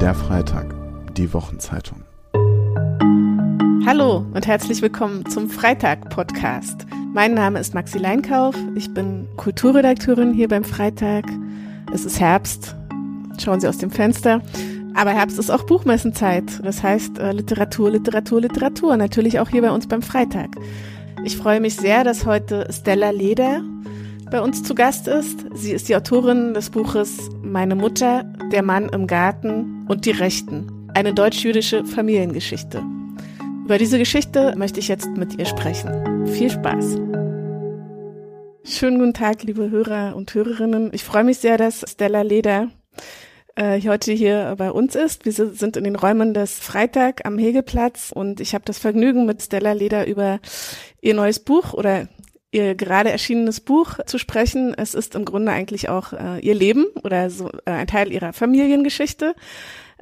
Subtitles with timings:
[0.00, 0.74] Der Freitag,
[1.16, 2.02] die Wochenzeitung.
[3.86, 6.84] Hallo und herzlich willkommen zum Freitag-Podcast.
[7.12, 8.56] Mein Name ist Maxi Leinkauf.
[8.74, 11.24] Ich bin Kulturredakteurin hier beim Freitag.
[11.92, 12.74] Es ist Herbst.
[13.38, 14.42] Schauen Sie aus dem Fenster.
[14.94, 16.60] Aber Herbst ist auch Buchmessenzeit.
[16.64, 18.96] Das heißt äh, Literatur, Literatur, Literatur.
[18.96, 20.50] Natürlich auch hier bei uns beim Freitag.
[21.24, 23.62] Ich freue mich sehr, dass heute Stella Leder
[24.30, 25.46] bei uns zu Gast ist.
[25.54, 30.90] Sie ist die Autorin des Buches Meine Mutter, der Mann im Garten und die Rechten.
[30.94, 32.82] Eine deutsch-jüdische Familiengeschichte.
[33.64, 36.26] Über diese Geschichte möchte ich jetzt mit ihr sprechen.
[36.26, 36.96] Viel Spaß.
[38.64, 40.90] Schönen guten Tag, liebe Hörer und Hörerinnen.
[40.92, 42.70] Ich freue mich sehr, dass Stella Leder
[43.56, 45.24] äh, heute hier bei uns ist.
[45.24, 49.42] Wir sind in den Räumen des Freitag am Hegelplatz und ich habe das Vergnügen, mit
[49.42, 50.40] Stella Leder über
[51.00, 52.08] ihr neues Buch oder
[52.54, 54.74] ihr gerade erschienenes Buch zu sprechen.
[54.76, 58.32] Es ist im Grunde eigentlich auch äh, ihr Leben oder so äh, ein Teil ihrer
[58.32, 59.34] Familiengeschichte,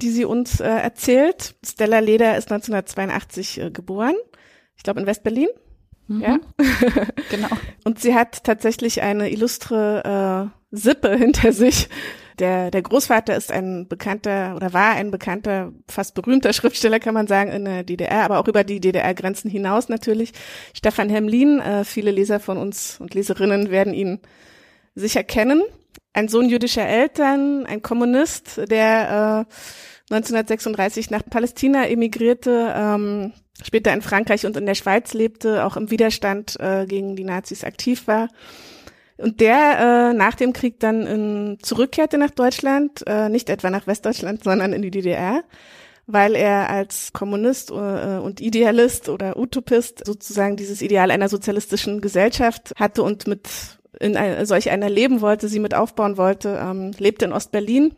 [0.00, 1.54] die sie uns äh, erzählt.
[1.64, 4.14] Stella Leder ist 1982 äh, geboren,
[4.76, 5.48] ich glaube in Westberlin.
[6.08, 6.20] Mhm.
[6.20, 6.38] Ja,
[7.30, 7.48] Genau.
[7.84, 11.88] und sie hat tatsächlich eine illustre äh, Sippe hinter sich.
[12.42, 17.28] Der, der Großvater ist ein bekannter oder war ein bekannter, fast berühmter Schriftsteller, kann man
[17.28, 20.32] sagen, in der DDR, aber auch über die DDR-Grenzen hinaus natürlich.
[20.74, 24.18] Stefan Hemlin, äh, viele Leser von uns und Leserinnen werden ihn
[24.96, 25.62] sicher kennen.
[26.14, 29.46] Ein Sohn jüdischer Eltern, ein Kommunist, der
[30.10, 35.76] äh, 1936 nach Palästina emigrierte, ähm, später in Frankreich und in der Schweiz lebte, auch
[35.76, 38.30] im Widerstand äh, gegen die Nazis aktiv war.
[39.22, 43.86] Und der äh, nach dem Krieg dann in, zurückkehrte nach Deutschland, äh, nicht etwa nach
[43.86, 45.44] Westdeutschland, sondern in die DDR,
[46.06, 52.74] weil er als Kommunist äh, und Idealist oder Utopist sozusagen dieses Ideal einer sozialistischen Gesellschaft
[52.76, 53.48] hatte und mit
[54.00, 57.94] in ein, solch einer leben wollte, sie mit aufbauen wollte, ähm, lebte in Ostberlin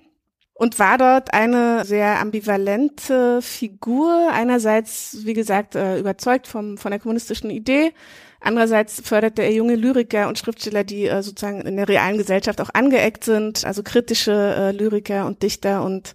[0.53, 4.29] und war dort eine sehr ambivalente Figur.
[4.33, 7.93] Einerseits, wie gesagt, äh, überzeugt vom, von der kommunistischen Idee.
[8.47, 12.69] Andererseits förderte er junge Lyriker und Schriftsteller, die äh, sozusagen in der realen Gesellschaft auch
[12.75, 15.83] angeeckt sind, also kritische äh, Lyriker und Dichter.
[15.83, 16.13] Und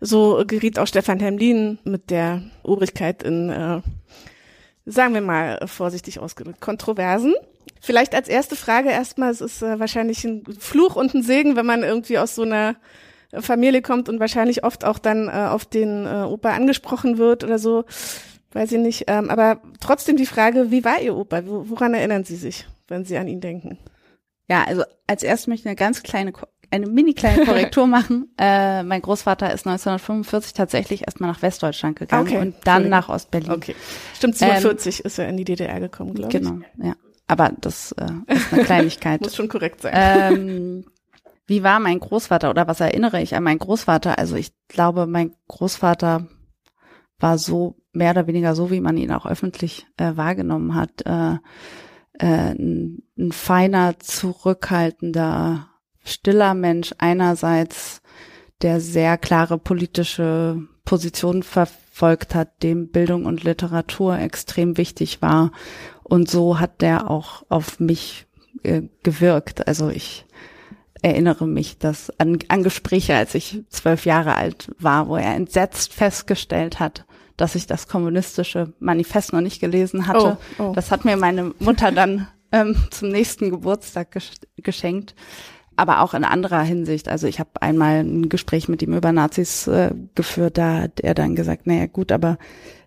[0.00, 3.82] so geriet auch Stefan Hemlin mit der Obrigkeit in, äh,
[4.84, 7.34] sagen wir mal vorsichtig ausgedrückt, Kontroversen.
[7.80, 11.66] Vielleicht als erste Frage erstmal, es ist äh, wahrscheinlich ein Fluch und ein Segen, wenn
[11.66, 12.74] man irgendwie aus so einer
[13.32, 17.60] Familie kommt und wahrscheinlich oft auch dann äh, auf den äh, Opa angesprochen wird oder
[17.60, 17.84] so,
[18.52, 19.04] weiß ich nicht.
[19.06, 21.46] Ähm, aber trotzdem die Frage, wie war Ihr Opa?
[21.46, 23.78] Wo, woran erinnern Sie sich, wenn Sie an ihn denken?
[24.48, 26.32] Ja, also als erstes möchte ich eine ganz kleine,
[26.72, 28.34] eine mini kleine Korrektur machen.
[28.38, 33.52] Äh, mein Großvater ist 1945 tatsächlich erstmal nach Westdeutschland gegangen Okay, und dann nach Ostberlin.
[33.52, 33.76] Okay,
[34.16, 34.36] stimmt.
[34.36, 36.42] 47 ist er in die DDR gekommen, glaube ich.
[36.42, 36.94] Genau, ja.
[37.28, 39.20] Aber das äh, ist eine Kleinigkeit.
[39.20, 39.92] Muss schon korrekt sein.
[39.94, 40.84] ähm,
[41.46, 44.18] wie war mein Großvater oder was erinnere ich an meinen Großvater?
[44.18, 46.26] Also ich glaube, mein Großvater
[47.20, 51.06] war so mehr oder weniger so, wie man ihn auch öffentlich äh, wahrgenommen hat.
[51.06, 51.34] Äh,
[52.18, 55.68] äh, ein, ein feiner, zurückhaltender,
[56.04, 58.02] stiller Mensch einerseits,
[58.62, 65.52] der sehr klare politische Positionen verfolgt hat, dem Bildung und Literatur extrem wichtig war.
[66.02, 68.26] Und so hat der auch auf mich
[68.62, 69.66] äh, gewirkt.
[69.68, 70.26] Also ich
[71.02, 75.94] erinnere mich dass an, an Gespräche, als ich zwölf Jahre alt war, wo er entsetzt
[75.94, 77.06] festgestellt hat,
[77.40, 80.36] dass ich das kommunistische Manifest noch nicht gelesen hatte.
[80.58, 80.72] Oh, oh.
[80.74, 85.14] Das hat mir meine Mutter dann ähm, zum nächsten Geburtstag gesch geschenkt.
[85.76, 87.08] Aber auch in anderer Hinsicht.
[87.08, 91.14] Also ich habe einmal ein Gespräch mit ihm über Nazis äh, geführt, da hat er
[91.14, 92.36] dann gesagt, naja gut, aber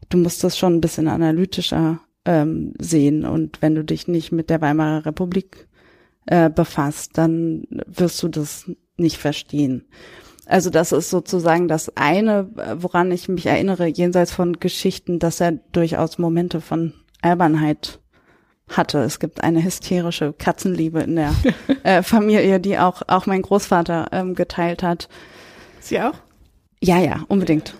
[0.10, 3.26] du musst das schon ein bisschen analytischer ähm, sehen.
[3.26, 5.68] Und wenn du dich nicht mit der Weimarer Republik
[6.28, 9.86] äh, befasst, dann wirst du das nicht verstehen.
[10.46, 15.54] Also das ist sozusagen das eine, woran ich mich erinnere, jenseits von Geschichten, dass er
[15.72, 18.00] durchaus Momente von Albernheit
[18.68, 19.00] hatte.
[19.00, 21.34] Es gibt eine hysterische Katzenliebe in der
[21.84, 25.08] äh, Familie, die auch auch mein Großvater ähm, geteilt hat.
[25.80, 26.16] Sie auch?
[26.82, 27.76] Ja, ja, unbedingt.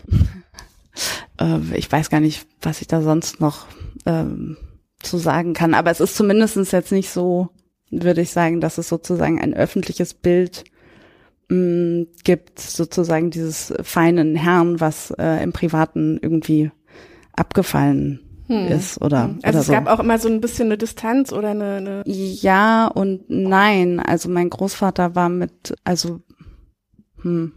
[1.40, 3.66] äh, ich weiß gar nicht, was ich da sonst noch
[4.06, 4.58] ähm,
[5.02, 7.50] zu sagen kann, aber es ist zumindestens jetzt nicht so,
[7.92, 10.64] würde ich sagen, dass es sozusagen ein öffentliches Bild
[11.54, 16.72] mh, gibt, sozusagen dieses feinen Herrn, was äh, im Privaten irgendwie
[17.34, 19.74] abgefallen ist oder, Also oder es so.
[19.74, 24.00] gab auch immer so ein bisschen eine Distanz oder eine, eine Ja und nein.
[24.00, 26.20] Also mein Großvater war mit, also
[27.22, 27.54] hm.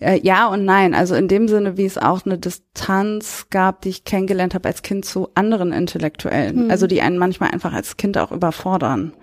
[0.00, 0.94] Äh, ja und nein.
[0.94, 4.82] Also in dem Sinne, wie es auch eine Distanz gab, die ich kennengelernt habe als
[4.82, 6.64] Kind zu anderen Intellektuellen.
[6.64, 6.70] Hm.
[6.70, 9.14] Also die einen manchmal einfach als Kind auch überfordern.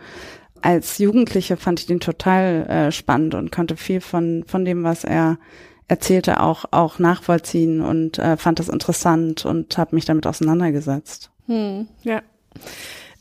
[0.66, 5.04] Als Jugendliche fand ich den total äh, spannend und konnte viel von von dem, was
[5.04, 5.38] er
[5.88, 11.30] erzählte, auch auch nachvollziehen und äh, fand das interessant und habe mich damit auseinandergesetzt.
[11.46, 12.24] Hm, ja.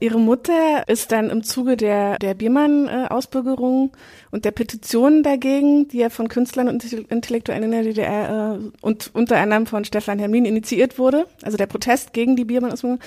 [0.00, 3.92] Ihre Mutter ist dann im Zuge der, der Biermann-Ausbürgerung
[4.30, 9.10] und der Petitionen dagegen, die ja von Künstlern und Intellektuellen in der DDR äh, und
[9.12, 13.02] unter anderem von Stefan Hermin initiiert wurde, also der Protest gegen die Biermann-Ausbürgerung,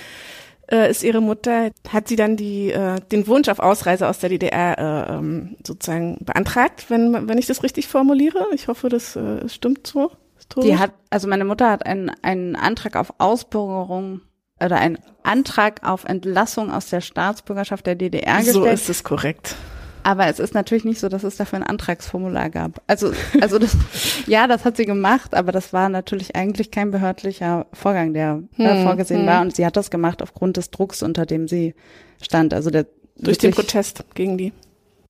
[0.71, 4.29] äh, ist ihre Mutter, hat sie dann die, äh, den Wunsch auf Ausreise aus der
[4.29, 8.47] DDR äh, ähm, sozusagen beantragt, wenn, wenn ich das richtig formuliere.
[8.53, 10.11] Ich hoffe, das äh, stimmt so.
[10.61, 14.21] Die hat, also meine Mutter hat einen, einen Antrag auf Ausbürgerung
[14.63, 18.55] oder einen Antrag auf Entlassung aus der Staatsbürgerschaft der DDR gestellt.
[18.55, 19.55] So ist es korrekt.
[20.07, 22.81] Aber es ist natürlich nicht so, dass es dafür ein Antragsformular gab.
[22.88, 23.12] Also,
[23.42, 23.75] also das,
[24.25, 28.83] ja, das hat sie gemacht, aber das war natürlich eigentlich kein behördlicher Vorgang, der hm,
[28.83, 29.27] vorgesehen hm.
[29.27, 29.42] war.
[29.42, 31.75] Und sie hat das gemacht aufgrund des Drucks, unter dem sie
[32.21, 32.54] stand.
[32.54, 32.86] Also der
[33.18, 34.54] durch den Protest gegen die.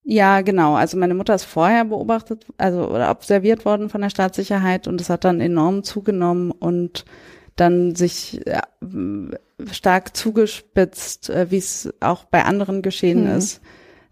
[0.04, 0.74] Ja, genau.
[0.74, 5.12] Also meine Mutter ist vorher beobachtet, also oder observiert worden von der Staatssicherheit und es
[5.12, 7.06] hat dann enorm zugenommen und
[7.56, 8.64] dann sich ja,
[9.72, 13.38] stark zugespitzt, äh, wie es auch bei anderen geschehen hm.
[13.38, 13.62] ist.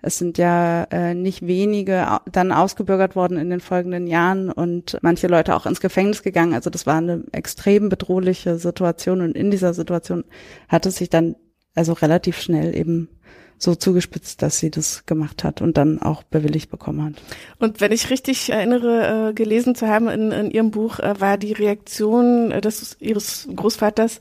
[0.05, 5.27] Es sind ja äh, nicht wenige dann ausgebürgert worden in den folgenden Jahren und manche
[5.27, 6.53] Leute auch ins Gefängnis gegangen.
[6.53, 10.23] Also das war eine extrem bedrohliche Situation und in dieser Situation
[10.67, 11.35] hat es sich dann
[11.73, 13.09] also relativ schnell eben
[13.57, 17.13] so zugespitzt, dass sie das gemacht hat und dann auch bewilligt bekommen hat.
[17.59, 21.37] Und wenn ich richtig erinnere, äh, gelesen zu haben in, in ihrem Buch, äh, war
[21.37, 24.19] die Reaktion äh, des ihres Großvaters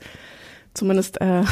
[0.73, 1.43] zumindest äh,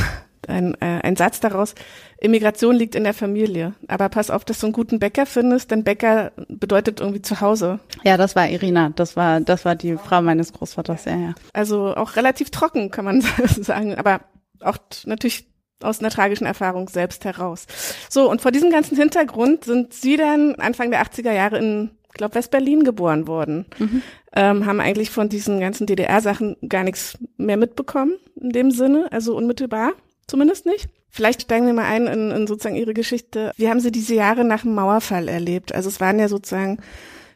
[0.48, 1.76] ein, äh, ein Satz daraus,
[2.20, 3.74] Immigration liegt in der Familie.
[3.88, 7.80] Aber pass auf, dass du einen guten Bäcker findest, denn Bäcker bedeutet irgendwie zu Hause.
[8.04, 11.36] Ja, das war Irina, das war, das war die Frau meines Großvaters, ja, ja.
[11.54, 14.22] Also auch relativ trocken, kann man sagen, aber
[14.62, 15.48] auch natürlich
[15.84, 17.66] aus einer tragischen Erfahrung selbst heraus.
[18.10, 22.14] So, und vor diesem ganzen Hintergrund sind Sie dann Anfang der 80er Jahre in, ich
[22.14, 23.66] glaube, West-Berlin geboren worden.
[23.78, 24.02] Mhm.
[24.36, 29.36] Ähm, haben eigentlich von diesen ganzen DDR-Sachen gar nichts mehr mitbekommen, in dem Sinne, also
[29.36, 29.92] unmittelbar.
[30.28, 30.90] Zumindest nicht.
[31.10, 33.52] Vielleicht steigen wir mal ein in, in sozusagen Ihre Geschichte.
[33.56, 35.74] Wie haben Sie diese Jahre nach dem Mauerfall erlebt?
[35.74, 36.80] Also es waren ja sozusagen,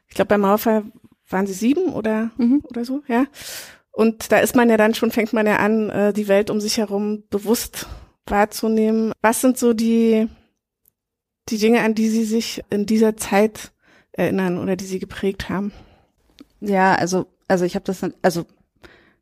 [0.08, 0.84] ich glaube beim Mauerfall
[1.30, 2.64] waren Sie sieben oder mhm.
[2.70, 3.26] oder so, ja.
[3.92, 6.62] Und da ist man ja dann schon, fängt man ja an, äh, die Welt um
[6.62, 7.88] sich herum bewusst
[8.26, 9.12] wahrzunehmen.
[9.22, 10.28] Was sind so die
[11.50, 13.72] die Dinge, an die Sie sich in dieser Zeit
[14.12, 15.72] erinnern oder die Sie geprägt haben?
[16.60, 18.46] Ja, also also ich habe das, also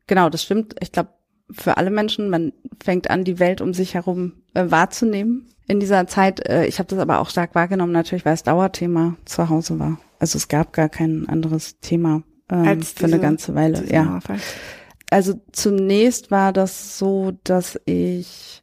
[0.06, 0.74] genau, das stimmt.
[0.80, 1.10] Ich glaube,
[1.50, 2.30] für alle Menschen.
[2.30, 2.52] Man
[2.82, 5.48] fängt an, die Welt um sich herum äh, wahrzunehmen.
[5.68, 9.16] In dieser Zeit, äh, ich habe das aber auch stark wahrgenommen, natürlich, weil es Dauerthema
[9.24, 9.98] zu Hause war.
[10.18, 13.84] Also es gab gar kein anderes Thema ähm, diese, für eine ganze Weile.
[13.90, 14.04] Ja.
[14.04, 14.38] Mauerfall.
[15.10, 18.62] Also zunächst war das so, dass ich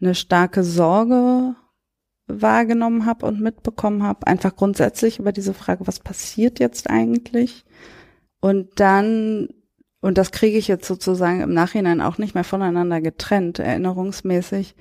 [0.00, 1.54] eine starke Sorge
[2.26, 7.64] wahrgenommen habe und mitbekommen habe, einfach grundsätzlich über diese Frage, was passiert jetzt eigentlich?
[8.40, 9.48] Und dann
[10.02, 14.74] und das kriege ich jetzt sozusagen im Nachhinein auch nicht mehr voneinander getrennt, erinnerungsmäßig.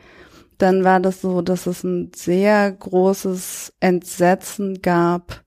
[0.57, 5.43] Dann war das so, dass es ein sehr großes Entsetzen gab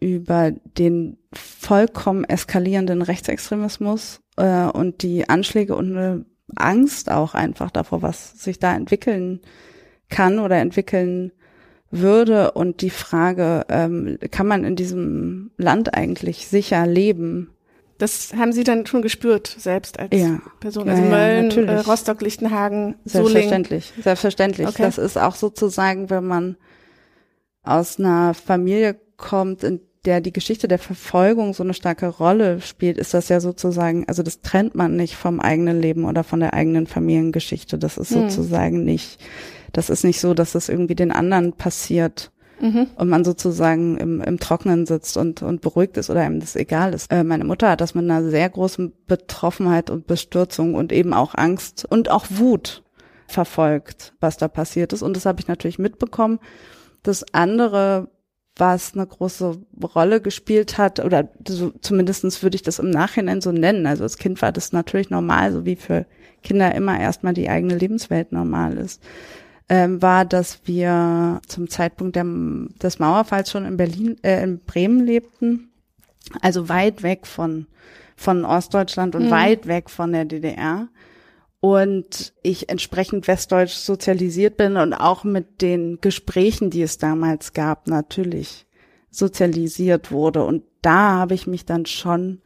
[0.00, 6.24] über den vollkommen eskalierenden Rechtsextremismus äh, und die Anschläge und eine
[6.54, 9.40] Angst auch einfach davor, was sich da entwickeln
[10.10, 11.32] kann oder entwickeln
[11.90, 17.50] würde und die Frage, ähm, kann man in diesem Land eigentlich sicher leben?
[18.02, 20.40] Das haben Sie dann schon gespürt, selbst als ja.
[20.58, 20.88] Person.
[20.88, 24.02] Also ja, Mölln, äh, Rostock, Lichtenhagen, Selbstverständlich, Soling.
[24.02, 24.66] selbstverständlich.
[24.66, 24.82] Okay.
[24.82, 26.56] Das ist auch sozusagen, wenn man
[27.62, 32.98] aus einer Familie kommt, in der die Geschichte der Verfolgung so eine starke Rolle spielt,
[32.98, 36.54] ist das ja sozusagen, also das trennt man nicht vom eigenen Leben oder von der
[36.54, 37.78] eigenen Familiengeschichte.
[37.78, 38.30] Das ist hm.
[38.30, 39.20] sozusagen nicht,
[39.70, 42.86] das ist nicht so, dass es irgendwie den anderen passiert mhm.
[42.96, 46.94] und man sozusagen im, im Trockenen sitzt und, und beruhigt ist oder einem das egal
[46.94, 47.12] ist.
[47.12, 51.34] Äh, meine Mutter hat das mit einer sehr großen Betroffenheit und Bestürzung und eben auch
[51.34, 52.82] Angst und auch Wut
[53.26, 55.02] verfolgt, was da passiert ist.
[55.02, 56.38] Und das habe ich natürlich mitbekommen.
[57.02, 58.08] Das andere,
[58.56, 59.58] was eine große
[59.94, 63.86] Rolle gespielt hat, oder so, zumindestens würde ich das im Nachhinein so nennen.
[63.86, 66.06] Also als Kind war das natürlich normal, so wie für
[66.42, 69.02] Kinder immer erstmal die eigene Lebenswelt normal ist
[69.72, 75.06] ähm, war, dass wir zum Zeitpunkt der, des Mauerfalls schon in Berlin, äh, in Bremen
[75.06, 75.70] lebten,
[76.42, 77.66] also weit weg von
[78.14, 79.30] von Ostdeutschland und mhm.
[79.30, 80.88] weit weg von der DDR
[81.60, 87.86] und ich entsprechend westdeutsch sozialisiert bin und auch mit den Gesprächen, die es damals gab,
[87.86, 88.66] natürlich
[89.10, 90.44] sozialisiert wurde.
[90.44, 92.41] Und da habe ich mich dann schon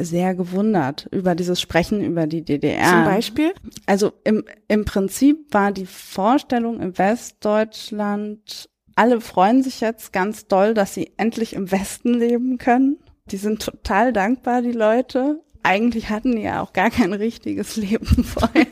[0.00, 2.88] sehr gewundert über dieses Sprechen über die DDR.
[2.88, 3.52] Zum Beispiel?
[3.86, 10.74] Also im, im Prinzip war die Vorstellung in Westdeutschland, alle freuen sich jetzt ganz doll,
[10.74, 12.98] dass sie endlich im Westen leben können.
[13.30, 15.40] Die sind total dankbar, die Leute.
[15.62, 18.66] Eigentlich hatten die ja auch gar kein richtiges Leben vorher.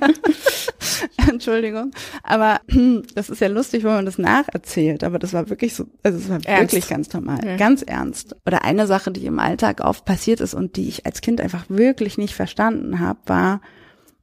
[1.28, 1.92] Entschuldigung.
[2.22, 2.60] Aber
[3.14, 5.04] das ist ja lustig, wenn man das nacherzählt.
[5.04, 6.72] Aber das war wirklich so, also es war Ernst?
[6.72, 7.44] wirklich ganz normal.
[7.44, 7.56] Ja.
[7.56, 8.36] Ganz ernst.
[8.46, 11.64] Oder eine Sache, die im Alltag oft passiert ist und die ich als Kind einfach
[11.68, 13.60] wirklich nicht verstanden habe, war,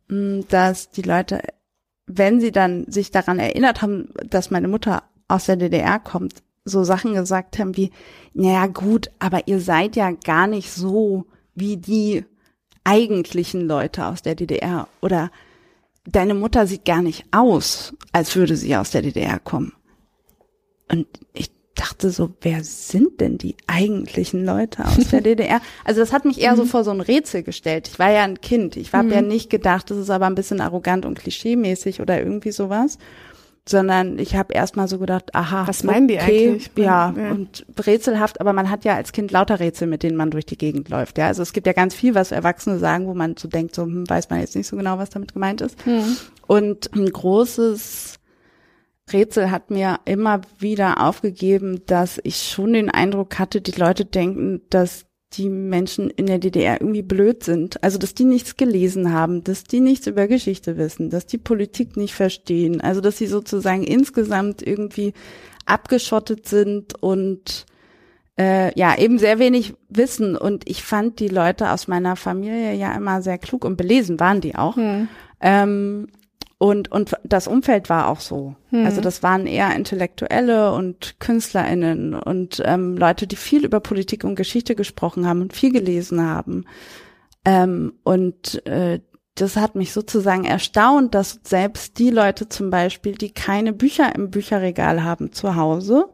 [0.09, 1.41] mh, dass die Leute,
[2.05, 6.83] wenn sie dann sich daran erinnert haben, dass meine Mutter aus der DDR kommt, so
[6.83, 7.91] Sachen gesagt haben wie,
[8.33, 12.25] naja gut, aber ihr seid ja gar nicht so wie die
[12.87, 15.29] eigentlichen Leute aus der DDR oder
[16.05, 19.73] deine Mutter sieht gar nicht aus, als würde sie aus der DDR kommen.
[20.89, 25.59] Und ich dachte so, wer sind denn die eigentlichen Leute aus der DDR?
[25.83, 27.89] Also das hat mich eher so vor so ein Rätsel gestellt.
[27.89, 28.77] Ich war ja ein Kind.
[28.77, 32.51] Ich habe ja nicht gedacht, das ist aber ein bisschen arrogant und klischeemäßig oder irgendwie
[32.51, 32.97] sowas.
[33.67, 36.71] Sondern ich habe erst mal so gedacht, aha, Was meinen die okay, eigentlich?
[36.77, 37.31] Ja, Ja.
[37.31, 40.57] und rätselhaft, aber man hat ja als Kind lauter Rätsel, mit denen man durch die
[40.57, 41.17] Gegend läuft.
[41.17, 43.83] Ja, also es gibt ja ganz viel, was Erwachsene sagen, wo man so denkt, so
[43.83, 45.77] hm, weiß man jetzt nicht so genau, was damit gemeint ist.
[46.47, 48.19] Und ein großes
[49.11, 54.61] Rätsel hat mir immer wieder aufgegeben, dass ich schon den Eindruck hatte, die Leute denken,
[54.69, 57.83] dass die Menschen in der DDR irgendwie blöd sind.
[57.83, 61.97] Also, dass die nichts gelesen haben, dass die nichts über Geschichte wissen, dass die Politik
[61.97, 62.81] nicht verstehen.
[62.81, 65.13] Also, dass sie sozusagen insgesamt irgendwie
[65.65, 67.65] abgeschottet sind und
[68.39, 70.37] äh, ja, eben sehr wenig wissen.
[70.37, 74.41] Und ich fand die Leute aus meiner Familie ja immer sehr klug und belesen waren
[74.41, 74.77] die auch.
[75.41, 76.07] Ähm,
[76.59, 78.55] und, und das Umfeld war auch so.
[78.71, 84.35] Also das waren eher Intellektuelle und KünstlerInnen und ähm, Leute, die viel über Politik und
[84.35, 86.65] Geschichte gesprochen haben und viel gelesen haben.
[87.45, 89.01] Ähm, und äh,
[89.35, 94.31] das hat mich sozusagen erstaunt, dass selbst die Leute zum Beispiel, die keine Bücher im
[94.31, 96.09] Bücherregal haben zu Hause,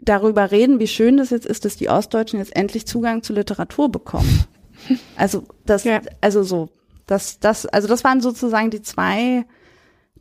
[0.00, 3.90] darüber reden, wie schön das jetzt ist, dass die Ostdeutschen jetzt endlich Zugang zu Literatur
[3.90, 4.44] bekommen.
[5.16, 6.00] Also das, Ja.
[6.20, 6.68] also so,
[7.06, 9.44] das, das, also das waren sozusagen die zwei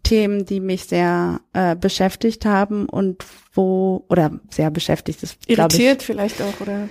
[0.04, 3.24] Themen, die mich sehr äh, beschäftigt haben und
[3.54, 5.80] wo oder sehr beschäftigt ist, glaube ich.
[5.80, 6.90] Irritiert vielleicht auch, oder?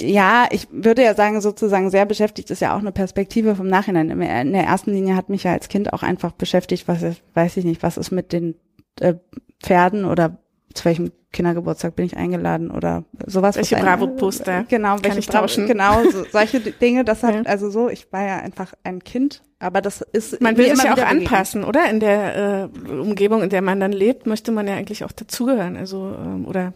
[0.00, 4.10] Ja, ich würde ja sagen, sozusagen sehr beschäftigt ist ja auch eine Perspektive vom Nachhinein.
[4.10, 7.02] In der in der ersten Linie hat mich ja als Kind auch einfach beschäftigt, was
[7.02, 8.54] ist, weiß ich nicht, was ist mit den
[9.00, 9.14] äh,
[9.62, 10.38] Pferden oder
[10.74, 13.56] zu welchem Kindergeburtstag bin ich eingeladen oder sowas.
[13.56, 15.66] Welche Bravo-Poster Genau, welche ich Bravo, tauschen?
[15.66, 17.42] genau, so, solche Dinge, das hat, Ja.
[17.42, 20.96] also so, ich war ja einfach ein Kind, aber das ist Man will sich immer
[20.96, 21.88] ja auch anpassen, oder?
[21.88, 25.76] In der äh, Umgebung, in der man dann lebt, möchte man ja eigentlich auch dazugehören.
[25.76, 26.72] Also, ähm, oder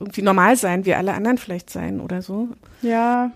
[0.00, 2.48] irgendwie normal sein, wie alle anderen vielleicht sein oder so.
[2.80, 3.30] Ja.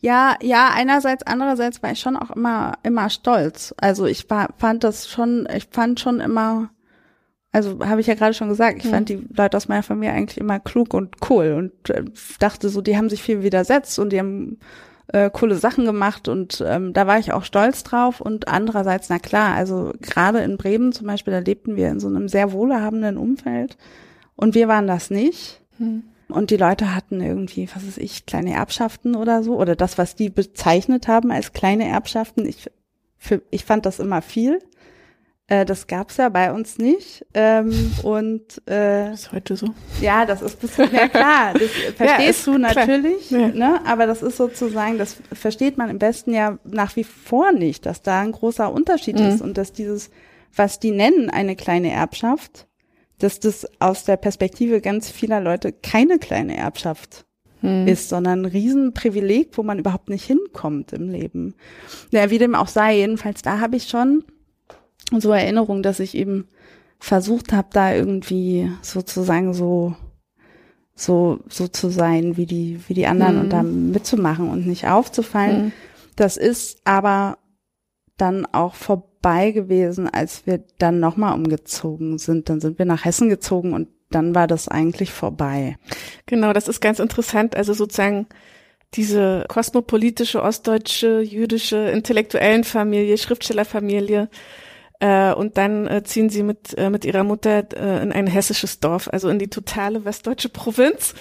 [0.00, 3.74] Ja, ja, einerseits, andererseits war ich schon auch immer, immer stolz.
[3.78, 6.70] Also ich war, fand das schon, ich fand schon immer,
[7.52, 10.38] also habe ich ja gerade schon gesagt, ich fand die Leute aus meiner Familie eigentlich
[10.38, 12.04] immer klug und cool und äh,
[12.38, 14.58] dachte so, die haben sich viel widersetzt und die haben
[15.08, 19.18] äh, coole Sachen gemacht und ähm, da war ich auch stolz drauf und andererseits, na
[19.18, 23.16] klar, also gerade in Bremen zum Beispiel, da lebten wir in so einem sehr wohlhabenden
[23.16, 23.76] Umfeld
[24.36, 25.60] und wir waren das nicht.
[26.30, 29.58] Und die Leute hatten irgendwie, was weiß ich, kleine Erbschaften oder so.
[29.58, 32.46] Oder das, was die bezeichnet haben als kleine Erbschaften.
[32.46, 32.70] Ich,
[33.18, 34.60] für, ich fand das immer viel.
[35.50, 37.26] Äh, das gab's ja bei uns nicht.
[37.34, 39.66] Ähm, und äh, Ist heute so.
[40.00, 42.74] ja, das ist das, ja klar, das verstehst ist du klar.
[42.74, 43.48] natürlich, Ja.
[43.48, 43.80] ne?
[43.84, 48.00] Aber das ist sozusagen, das versteht man im besten ja nach wie vor nicht, dass
[48.00, 49.26] da ein großer Unterschied Mhm.
[49.26, 50.10] ist und dass dieses,
[50.54, 52.66] was die nennen, eine kleine Erbschaft,
[53.18, 57.26] dass das aus der Perspektive ganz vieler Leute keine kleine Erbschaft
[57.60, 57.88] Mhm.
[57.88, 61.54] ist, sondern ein Riesenprivileg, wo man überhaupt nicht hinkommt im Leben.
[62.12, 64.24] Ja, wie dem auch sei, jedenfalls da habe ich schon
[65.18, 66.46] so Erinnerung, dass ich eben
[66.98, 69.96] versucht habe, da irgendwie sozusagen so
[70.94, 73.40] so so zu sein wie die wie die anderen Mhm.
[73.40, 75.72] und da mitzumachen und nicht aufzufallen.
[76.16, 77.38] Das ist aber
[78.18, 82.50] dann auch vorbei gewesen, als wir dann nochmal umgezogen sind.
[82.50, 85.76] Dann sind wir nach Hessen gezogen und dann war das eigentlich vorbei.
[86.26, 87.56] Genau, das ist ganz interessant.
[87.56, 88.26] Also sozusagen
[88.94, 94.28] diese kosmopolitische, ostdeutsche, jüdische Intellektuellenfamilie, Schriftstellerfamilie.
[95.00, 98.80] Äh, und dann äh, ziehen sie mit, äh, mit ihrer Mutter äh, in ein hessisches
[98.80, 101.14] Dorf, also in die totale westdeutsche Provinz.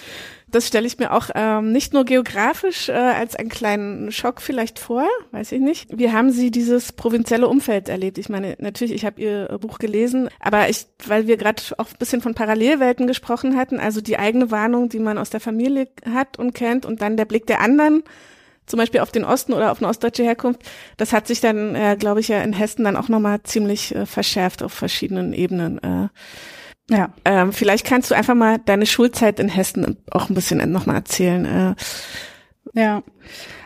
[0.52, 4.80] Das stelle ich mir auch ähm, nicht nur geografisch äh, als einen kleinen Schock vielleicht
[4.80, 5.98] vor, weiß ich nicht.
[5.98, 8.18] Wie haben Sie dieses provinzielle Umfeld erlebt?
[8.18, 11.98] Ich meine, natürlich, ich habe Ihr Buch gelesen, aber ich, weil wir gerade auch ein
[12.00, 16.40] bisschen von Parallelwelten gesprochen hatten, also die eigene Warnung, die man aus der Familie hat
[16.40, 18.04] und kennt und dann der Blick der anderen,
[18.70, 20.62] zum Beispiel auf den Osten oder auf eine ostdeutsche Herkunft,
[20.98, 24.06] das hat sich dann, äh, glaube ich, ja in Hessen dann auch nochmal ziemlich äh,
[24.06, 25.80] verschärft auf verschiedenen Ebenen.
[25.84, 26.10] Äh,
[26.90, 27.14] Ja.
[27.24, 31.46] Ähm, vielleicht kannst du einfach mal deine Schulzeit in Hessen auch ein bisschen nochmal erzählen.
[31.46, 31.76] Äh.
[32.74, 33.04] Ja,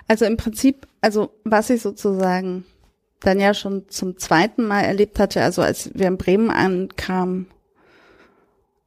[0.07, 2.65] also im Prinzip, also was ich sozusagen
[3.21, 7.47] dann ja schon zum zweiten Mal erlebt hatte, also als wir in Bremen ankamen,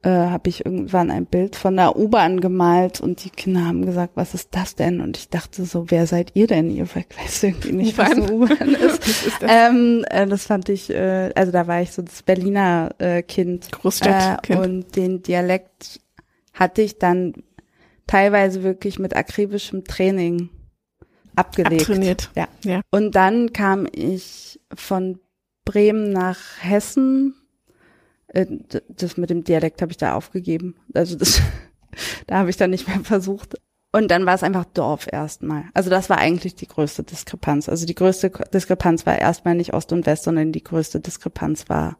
[0.03, 4.13] äh, habe ich irgendwann ein Bild von der U-Bahn gemalt und die Kinder haben gesagt,
[4.15, 5.01] was ist das denn?
[5.01, 6.69] Und ich dachte so, wer seid ihr denn?
[6.69, 9.07] Ihr weißt irgendwie nicht, was eine U-Bahn ist.
[9.07, 9.51] ist das?
[9.51, 13.71] Ähm, äh, das fand ich, äh, also da war ich so das Berliner äh, Kind.
[13.71, 14.59] Großstadtkind.
[14.59, 15.99] Äh, und den Dialekt
[16.53, 17.33] hatte ich dann
[18.05, 20.49] teilweise wirklich mit akribischem Training
[21.35, 21.81] abgelegt.
[21.81, 22.31] Abtrainiert.
[22.35, 22.47] Ja.
[22.63, 22.81] ja.
[22.91, 25.19] Und dann kam ich von
[25.65, 27.35] Bremen nach Hessen.
[28.37, 30.75] Äh, das mit dem Dialekt habe ich da aufgegeben.
[30.93, 31.41] Also das,
[32.27, 33.55] da habe ich dann nicht mehr versucht.
[33.93, 35.65] Und dann war es einfach Dorf erstmal.
[35.73, 37.69] Also das war eigentlich die größte Diskrepanz.
[37.69, 41.97] Also die größte Diskrepanz war erstmal nicht Ost und West, sondern die größte Diskrepanz war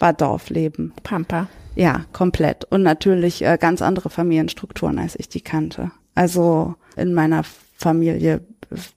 [0.00, 0.92] war Dorfleben.
[1.02, 1.48] Pampa.
[1.76, 2.64] Ja, komplett.
[2.64, 5.92] Und natürlich äh, ganz andere Familienstrukturen, als ich die kannte.
[6.14, 7.44] Also in meiner
[7.76, 8.40] Familie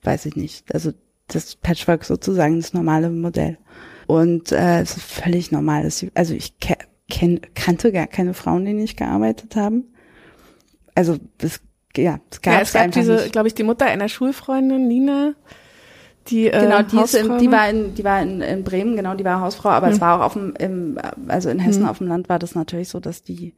[0.02, 0.72] weiß ich nicht.
[0.74, 0.92] Also
[1.28, 3.58] das Patchwork sozusagen das normale Modell.
[4.06, 5.88] Und äh, es ist völlig normal.
[6.14, 9.84] Also ich kenn, kannte gar keine Frauen, die nicht gearbeitet haben.
[10.94, 11.60] Also es,
[11.96, 15.34] ja, es gab, ja, es gab diese, glaube ich, die Mutter einer Schulfreundin, Nina,
[16.28, 19.14] die äh, genau die, ist in, die war in die war in, in Bremen genau
[19.14, 19.92] die war Hausfrau aber hm.
[19.92, 21.88] es war auch auf dem im, also in Hessen hm.
[21.90, 23.54] auf dem Land war das natürlich so dass die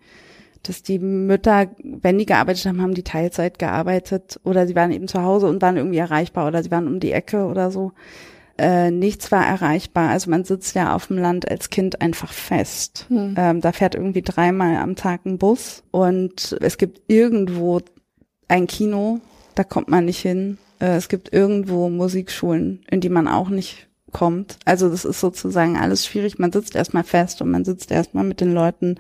[0.62, 5.08] dass die Mütter, wenn die gearbeitet haben, haben die Teilzeit gearbeitet oder sie waren eben
[5.08, 7.92] zu Hause und waren irgendwie erreichbar oder sie waren um die Ecke oder so.
[8.58, 10.10] Äh, nichts war erreichbar.
[10.10, 13.06] Also man sitzt ja auf dem Land als Kind einfach fest.
[13.08, 13.34] Hm.
[13.36, 17.80] Ähm, da fährt irgendwie dreimal am Tag ein Bus und es gibt irgendwo
[18.48, 19.20] ein Kino,
[19.54, 20.58] da kommt man nicht hin.
[20.80, 24.58] Äh, es gibt irgendwo Musikschulen, in die man auch nicht kommt.
[24.64, 26.38] Also das ist sozusagen alles schwierig.
[26.38, 28.98] Man sitzt erstmal fest und man sitzt erstmal mit den Leuten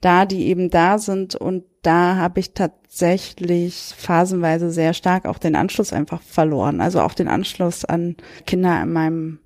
[0.00, 1.34] da, die eben da sind.
[1.34, 6.80] Und da habe ich tatsächlich phasenweise sehr stark auch den Anschluss einfach verloren.
[6.80, 8.16] Also auch den Anschluss an
[8.46, 9.38] Kinder in meinem,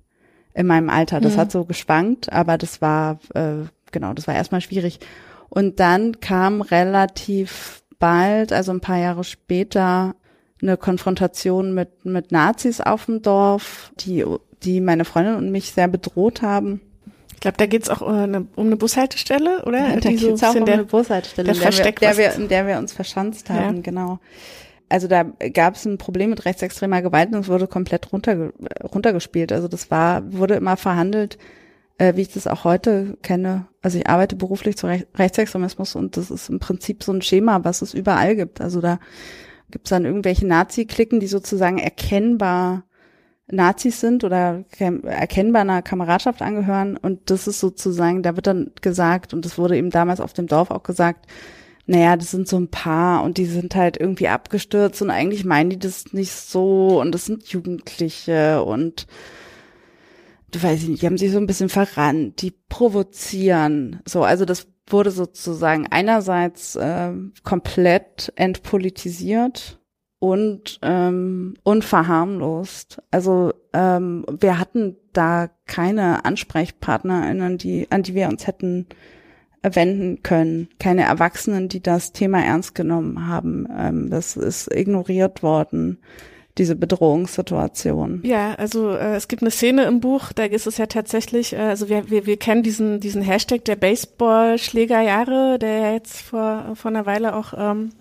[0.53, 1.19] in meinem Alter.
[1.19, 1.37] Das mhm.
[1.37, 4.99] hat so geschwankt, aber das war, äh, genau, das war erstmal schwierig.
[5.49, 10.15] Und dann kam relativ bald, also ein paar Jahre später,
[10.61, 14.25] eine Konfrontation mit, mit Nazis auf dem Dorf, die,
[14.63, 16.81] die meine Freundin und mich sehr bedroht haben.
[17.41, 19.79] Ich glaube, da geht's auch um eine, um eine Bushaltestelle, oder?
[19.79, 22.47] Ja, da geht's auch um der, eine Bushaltestelle, der in, der wir, der wir, in
[22.49, 23.81] der wir uns verschanzt haben, ja.
[23.81, 24.19] genau.
[24.89, 28.51] Also da gab es ein Problem mit rechtsextremer Gewalt und es wurde komplett runter,
[28.83, 29.51] runtergespielt.
[29.51, 31.39] Also das war, wurde immer verhandelt,
[31.97, 33.65] äh, wie ich das auch heute kenne.
[33.81, 37.63] Also ich arbeite beruflich zu Rech Rechtsextremismus und das ist im Prinzip so ein Schema,
[37.63, 38.61] was es überall gibt.
[38.61, 38.99] Also da
[39.71, 42.83] gibt es dann irgendwelche Nazi-Klicken, die sozusagen erkennbar
[43.51, 46.97] Nazis sind oder erkennbar einer Kameradschaft angehören.
[46.97, 50.47] Und das ist sozusagen, da wird dann gesagt, und das wurde eben damals auf dem
[50.47, 51.27] Dorf auch gesagt,
[51.85, 55.71] naja, das sind so ein paar und die sind halt irgendwie abgestürzt und eigentlich meinen
[55.71, 59.07] die das nicht so und das sind Jugendliche und
[60.51, 64.01] du weißt nicht, die haben sich so ein bisschen verrannt, die provozieren.
[64.05, 67.11] So, also das wurde sozusagen einerseits äh,
[67.43, 69.80] komplett entpolitisiert
[70.21, 73.01] und ähm, unverharmlost.
[73.09, 78.85] Also ähm, wir hatten da keine AnsprechpartnerInnen, die, an die wir uns hätten
[79.63, 80.69] wenden können.
[80.77, 83.67] Keine Erwachsenen, die das Thema ernst genommen haben.
[83.75, 85.97] Ähm, das ist ignoriert worden
[86.57, 88.21] diese Bedrohungssituation.
[88.23, 91.57] Ja, also äh, es gibt eine Szene im Buch, da ist es ja tatsächlich, äh,
[91.57, 97.05] also wir, wir, wir kennen diesen, diesen Hashtag der Baseballschlägerjahre, der jetzt vor, vor einer
[97.05, 97.91] Weile auch ähm,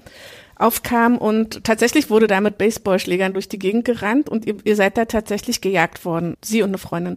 [0.61, 4.97] aufkam und tatsächlich wurde da mit Baseballschlägern durch die Gegend gerannt und ihr, ihr seid
[4.97, 7.17] da tatsächlich gejagt worden, sie und eine Freundin.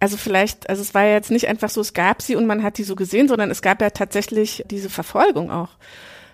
[0.00, 2.62] Also vielleicht, also es war ja jetzt nicht einfach so, es gab sie und man
[2.62, 5.70] hat die so gesehen, sondern es gab ja tatsächlich diese Verfolgung auch.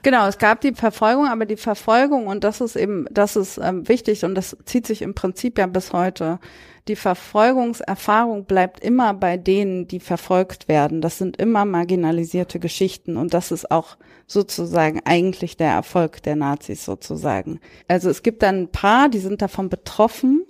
[0.03, 3.89] Genau, es gab die Verfolgung, aber die Verfolgung, und das ist eben, das ist ähm,
[3.89, 6.39] wichtig und das zieht sich im Prinzip ja bis heute.
[6.87, 11.01] Die Verfolgungserfahrung bleibt immer bei denen, die verfolgt werden.
[11.03, 16.85] Das sind immer marginalisierte Geschichten und das ist auch sozusagen eigentlich der Erfolg der Nazis
[16.85, 17.61] sozusagen.
[17.89, 20.45] Also es gibt dann ein paar, die sind davon betroffen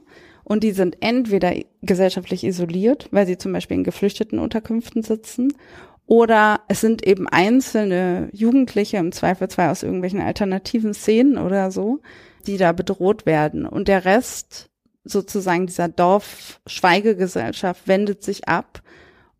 [0.44, 5.52] und die sind entweder gesellschaftlich isoliert, weil sie zum Beispiel in geflüchteten Unterkünften sitzen
[6.08, 12.00] oder es sind eben einzelne Jugendliche, im Zweifelsfall aus irgendwelchen alternativen Szenen oder so,
[12.46, 13.66] die da bedroht werden.
[13.66, 14.70] Und der Rest
[15.04, 18.80] sozusagen dieser Dorfschweigegesellschaft wendet sich ab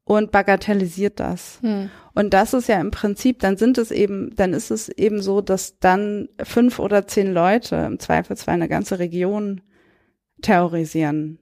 [0.05, 1.59] und bagatellisiert das.
[1.63, 1.89] Hm.
[2.15, 5.41] Und das ist ja im Prinzip, dann sind es eben, dann ist es eben so,
[5.41, 9.63] dass dann fünf oder zehn Leute im Zweifelsfall eine ganze Region
[10.43, 11.39] terrorisieren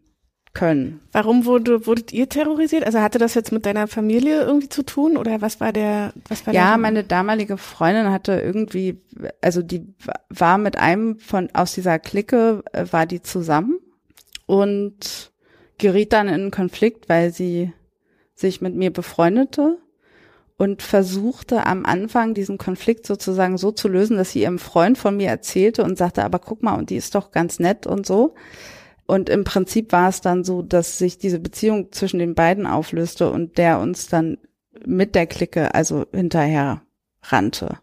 [0.57, 1.01] können.
[1.13, 2.85] Warum wurde, wurdet ihr terrorisiert?
[2.85, 6.47] Also hatte das jetzt mit deiner Familie irgendwie zu tun oder was war der, was
[6.47, 8.99] war Ja, der meine damalige Freundin hatte irgendwie,
[9.43, 9.87] also die
[10.31, 13.79] war mit einem von, aus dieser Clique, äh, war die zusammen
[14.47, 15.31] und
[15.77, 17.75] geriet dann in einen Konflikt, weil sie
[18.35, 19.77] sich mit mir befreundete
[20.57, 25.19] und versuchte am Anfang diesen Konflikt sozusagen so zu lösen, dass sie ihrem Freund von
[25.19, 28.35] mir erzählte und sagte, aber guck mal, und die ist doch ganz nett und so.
[29.07, 33.31] Und im Prinzip war es dann so, dass sich diese Beziehung zwischen den beiden auflöste
[33.31, 34.39] und der uns dann
[34.85, 36.83] mit der Clique also hinterher
[37.23, 37.79] rannte.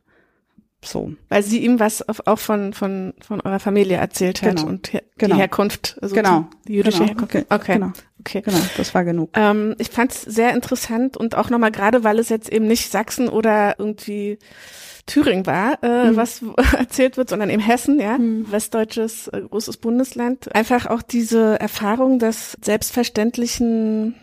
[0.86, 1.14] So.
[1.30, 4.68] Weil sie ihm was auf, auch von, von, von eurer Familie erzählt hat Genau.
[4.68, 5.36] und her, Genau.
[5.36, 6.48] die Herkunft, also Genau.
[6.68, 7.10] die jüdische Genau.
[7.10, 7.36] Herkunft.
[7.36, 7.46] Okay.
[7.50, 7.74] Okay.
[7.76, 7.92] Genau.
[8.20, 8.42] okay.
[8.42, 9.30] Genau, das war genug.
[9.36, 12.92] Ähm, ich fand es sehr interessant und auch nochmal gerade, weil es jetzt eben nicht
[12.92, 14.40] Sachsen oder irgendwie
[15.06, 16.16] Thüringen war, äh, Mhm.
[16.16, 16.42] was
[16.78, 18.52] erzählt wird, sondern eben Hessen, ja, Mhm.
[18.52, 20.54] westdeutsches äh, großes Bundesland.
[20.56, 24.16] Einfach auch diese Erfahrung des selbstverständlichen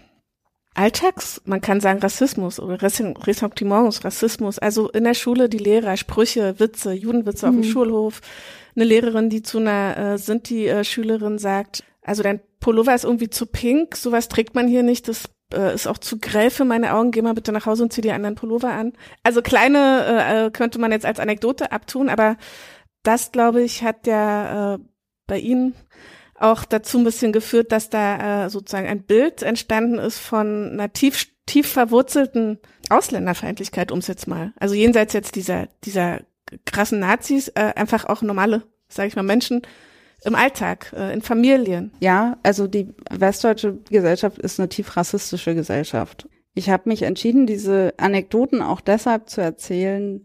[0.74, 4.58] Alltags, man kann sagen Rassismus oder Ressen- Ressentiments, Rassismus.
[4.58, 7.64] Also in der Schule die Lehrer, Sprüche, Witze, Judenwitze auf dem Mhm.
[7.72, 8.20] Schulhof.
[8.76, 13.96] Eine Lehrerin, die zu einer äh, Sinti-Schülerin sagt, also dein Pullover ist irgendwie zu pink,
[13.96, 17.22] sowas trägt man hier nicht, das äh, ist auch zu grell für meine Augen, geh
[17.22, 18.92] mal bitte nach Hause und zieh dir einen anderen Pullover an.
[19.22, 22.36] Also kleine äh, äh, könnte man jetzt als Anekdote abtun, aber
[23.02, 24.78] das, glaube ich, hat ja äh,
[25.26, 25.74] bei Ihnen
[26.38, 30.92] auch dazu ein bisschen geführt, dass da äh, sozusagen ein Bild entstanden ist von einer
[30.92, 32.58] tief, tief verwurzelten
[32.88, 36.20] Ausländerfeindlichkeit, um es jetzt mal, also jenseits jetzt dieser, dieser
[36.64, 39.62] krassen Nazis, äh, einfach auch normale, sage ich mal, Menschen
[40.24, 41.92] im Alltag, äh, in Familien.
[42.00, 46.28] Ja, also die westdeutsche Gesellschaft ist eine tief rassistische Gesellschaft.
[46.54, 50.24] Ich habe mich entschieden, diese Anekdoten auch deshalb zu erzählen,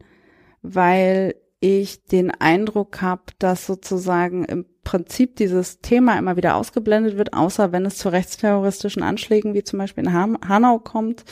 [0.61, 7.33] weil ich den Eindruck habe, dass sozusagen im Prinzip dieses Thema immer wieder ausgeblendet wird,
[7.33, 11.23] außer wenn es zu rechtsterroristischen Anschlägen wie zum Beispiel in Han Hanau kommt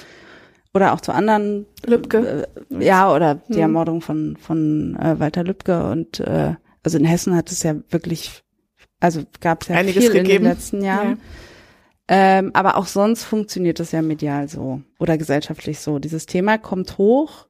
[0.74, 2.48] oder auch zu anderen Lübcke.
[2.72, 3.62] äh, ja, oder die Hm.
[3.62, 8.44] Ermordung von, von äh, Walter Lübcke und äh, also in Hessen hat es ja wirklich,
[9.04, 10.46] also gab es ja Einiges viel in gegeben.
[10.46, 11.10] den letzten Jahren.
[11.10, 12.40] Ja.
[12.40, 16.00] Ähm, aber auch sonst funktioniert es ja medial so oder gesellschaftlich so.
[16.00, 17.48] Dieses Thema kommt hoch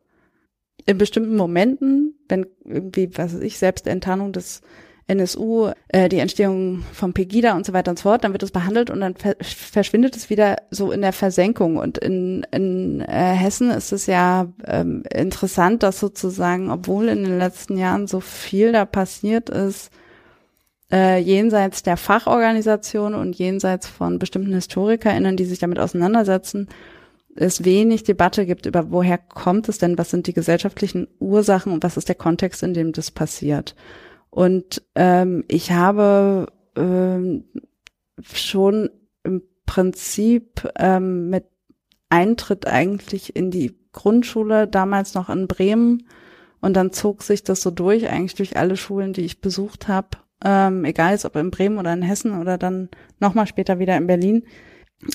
[0.88, 4.62] in bestimmten Momenten, wenn irgendwie, was weiß ich, Selbstenttarnung des
[5.06, 8.52] NSU, äh, die Entstehung von Pegida und so weiter und so fort, dann wird es
[8.52, 11.78] behandelt und dann ver verschwindet es wieder so in der Versenkung.
[11.78, 17.38] Und in, in äh, Hessen ist es ja ähm, interessant, dass sozusagen, obwohl in den
[17.38, 19.92] letzten Jahren so viel da passiert ist,
[20.94, 26.70] äh, jenseits der Fachorganisation und jenseits von bestimmten HistorikerInnen, die sich damit auseinandersetzen,
[27.36, 31.84] es wenig Debatte gibt über, woher kommt es denn, was sind die gesellschaftlichen Ursachen und
[31.84, 33.76] was ist der Kontext, in dem das passiert.
[34.30, 37.46] Und ähm, ich habe ähm,
[38.32, 38.92] schon
[39.24, 41.46] im Prinzip ähm, mit
[42.10, 46.08] Eintritt eigentlich in die Grundschule, damals noch in Bremen,
[46.62, 50.18] und dann zog sich das so durch, eigentlich durch alle Schulen, die ich besucht habe,
[50.44, 54.44] ähm, egal ob in Bremen oder in Hessen oder dann nochmal später wieder in Berlin,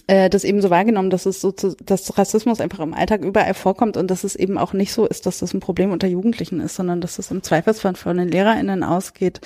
[0.06, 3.54] äh, das eben so wahrgenommen, dass es so zu, dass Rassismus einfach im Alltag überall
[3.54, 6.60] vorkommt und dass es eben auch nicht so ist, dass das ein Problem unter Jugendlichen
[6.60, 9.40] ist, sondern dass es im Zweifelsfall von den LehrerInnen ausgeht,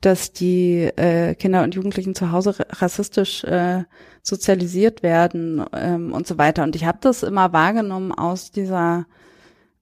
[0.00, 3.84] dass die äh, Kinder und Jugendlichen zu Hause ra- rassistisch äh,
[4.22, 6.62] sozialisiert werden ähm, und so weiter.
[6.64, 9.06] Und ich habe das immer wahrgenommen aus dieser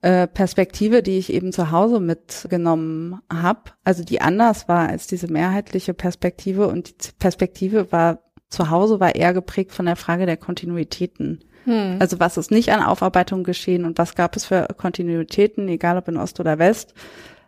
[0.05, 5.33] äh, Perspektive, die ich eben zu Hause mitgenommen habe, also die anders war als diese
[5.33, 8.19] mehrheitliche Perspektive und die Perspektive war
[8.51, 11.43] zu Hause war eher geprägt von der Frage der Kontinuitäten.
[11.65, 11.97] Hm.
[12.01, 16.07] Also was ist nicht an Aufarbeitung geschehen und was gab es für Kontinuitäten, egal ob
[16.07, 16.93] in Ost oder West.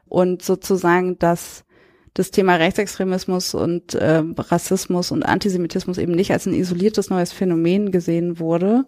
[0.09, 1.67] Und sozusagen, dass
[2.15, 7.91] das Thema Rechtsextremismus und äh, Rassismus und Antisemitismus eben nicht als ein isoliertes neues Phänomen
[7.91, 8.87] gesehen wurde.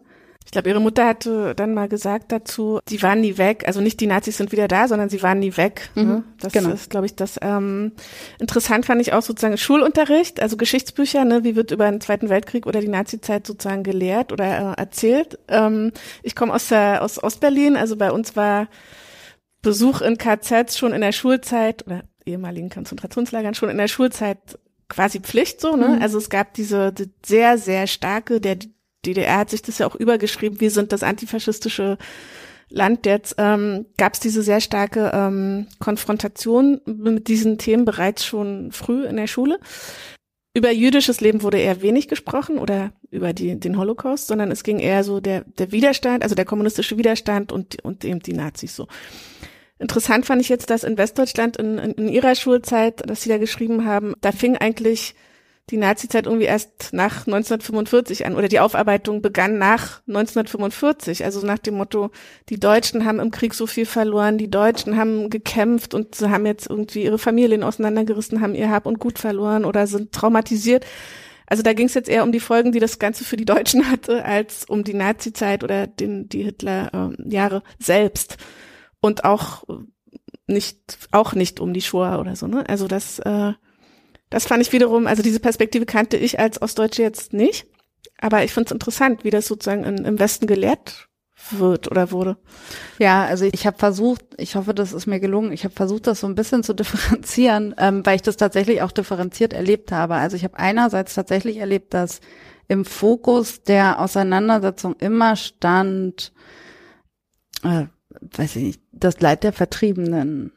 [0.49, 3.65] Ich glaube, ihre Mutter hatte dann mal gesagt dazu, sie waren nie weg.
[3.67, 5.91] Also nicht die Nazis sind wieder da, sondern sie waren nie weg.
[5.95, 6.25] Mhm, ne?
[6.41, 6.71] Das genau.
[6.71, 7.93] ist, glaube ich, das ähm,
[8.39, 12.67] interessant fand ich auch sozusagen Schulunterricht, also Geschichtsbücher, ne, wie wird über den Zweiten Weltkrieg
[12.67, 15.39] oder die Nazizeit sozusagen gelehrt oder äh, erzählt.
[15.49, 18.69] Ähm, ich komme aus der aus Ostberlin, also bei uns war
[19.61, 24.59] Besuch in KZs schon in der Schulzeit oder ehemaligen Konzentrationslagern schon in der Schulzeit
[24.89, 25.89] quasi Pflicht so, ne?
[25.89, 26.03] Mhm.
[26.03, 28.57] Also es gab diese die sehr, sehr starke, der
[29.05, 31.99] DDR hat sich das ja auch übergeschrieben, wir sind das antifaschistische
[32.71, 38.73] Land jetzt, ähm, gab es diese sehr starke ähm, Konfrontation mit diesen Themen bereits schon
[38.73, 39.59] früh in der Schule.
[40.55, 44.81] Über jüdisches Leben wurde eher wenig gesprochen oder über die, den Holocaust, sondern es ging
[44.81, 48.89] eher so der, der Widerstand, also der kommunistische Widerstand und, und eben die Nazis so.
[49.79, 53.39] Interessant fand ich jetzt, dass in Westdeutschland in, in, in ihrer Schulzeit, dass sie da
[53.39, 55.15] geschrieben haben, da fing eigentlich
[55.71, 61.25] die Nazizeit irgendwie erst nach 1945 an oder die Aufarbeitung begann nach 1945.
[61.25, 62.11] Also nach dem Motto,
[62.49, 66.47] die Deutschen haben im Krieg so viel verloren, die Deutschen haben gekämpft und sie haben
[66.47, 70.87] jetzt irgendwie ihre Familien auseinandergerissen, haben ihr Hab und Gut verloren oder sind traumatisiert.
[71.47, 73.91] Also da ging es jetzt eher um die Folgen, die das Ganze für die Deutschen
[73.91, 78.37] hatte, als um die Nazizeit oder den, die Hitler-Jahre ähm, selbst.
[79.01, 79.65] Und auch
[80.47, 82.69] nicht, auch nicht um die Shoah oder so, ne?
[82.69, 83.53] Also das, äh,
[84.31, 87.67] das fand ich wiederum, also diese Perspektive kannte ich als Ostdeutsche jetzt nicht.
[88.21, 91.09] Aber ich finde es interessant, wie das sozusagen in, im Westen gelehrt
[91.51, 92.37] wird oder wurde.
[92.99, 96.21] Ja, also ich habe versucht, ich hoffe, das ist mir gelungen, ich habe versucht, das
[96.21, 100.15] so ein bisschen zu differenzieren, ähm, weil ich das tatsächlich auch differenziert erlebt habe.
[100.15, 102.21] Also ich habe einerseits tatsächlich erlebt, dass
[102.67, 106.33] im Fokus der Auseinandersetzung immer stand,
[107.63, 107.87] äh,
[108.21, 110.53] weiß ich nicht, das Leid der Vertriebenen,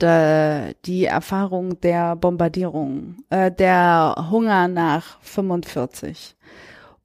[0.00, 6.36] die Erfahrung der Bombardierung, äh, der Hunger nach 45.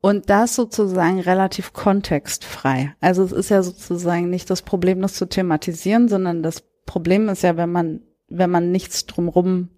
[0.01, 2.93] Und das sozusagen relativ kontextfrei.
[2.99, 7.41] Also es ist ja sozusagen nicht das Problem, das zu thematisieren, sondern das Problem ist
[7.43, 9.69] ja, wenn man, wenn man nichts drumrum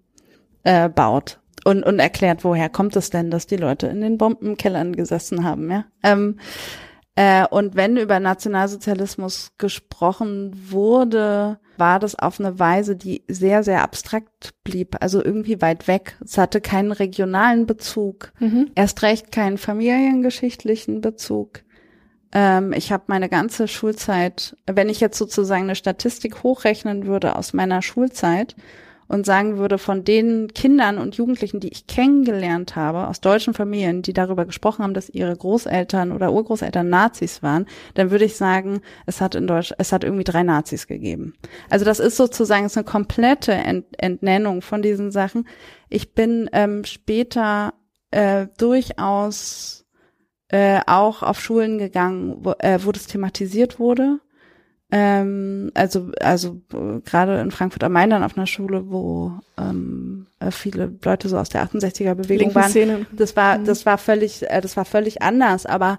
[0.64, 4.96] äh, baut und, und erklärt, woher kommt es denn, dass die Leute in den Bombenkellern
[4.96, 5.84] gesessen haben, ja.
[6.02, 6.38] Ähm,
[7.16, 13.82] äh, und wenn über Nationalsozialismus gesprochen wurde, war das auf eine Weise, die sehr, sehr
[13.82, 16.18] abstrakt blieb, also irgendwie weit weg.
[16.22, 18.70] Es hatte keinen regionalen Bezug, mhm.
[18.74, 21.62] erst recht keinen familiengeschichtlichen Bezug.
[22.32, 27.54] Ähm, ich habe meine ganze Schulzeit, wenn ich jetzt sozusagen eine Statistik hochrechnen würde aus
[27.54, 28.56] meiner Schulzeit,
[29.08, 34.02] und sagen würde, von den Kindern und Jugendlichen, die ich kennengelernt habe, aus deutschen Familien,
[34.02, 38.80] die darüber gesprochen haben, dass ihre Großeltern oder Urgroßeltern Nazis waren, dann würde ich sagen,
[39.06, 41.34] es hat in Deutsch, es hat irgendwie drei Nazis gegeben.
[41.70, 45.46] Also das ist sozusagen ist eine komplette Ent Entnennung von diesen Sachen.
[45.88, 47.74] Ich bin ähm, später
[48.10, 49.84] äh, durchaus
[50.48, 54.20] äh, auch auf Schulen gegangen, wo, äh, wo das thematisiert wurde
[54.92, 60.26] ähm, also also äh, gerade in Frankfurt am Main dann auf einer Schule, wo ähm,
[60.38, 63.06] äh, viele Leute so aus der 68er Bewegung waren.
[63.12, 63.64] Das war mhm.
[63.64, 65.98] das war völlig äh, das war völlig anders, aber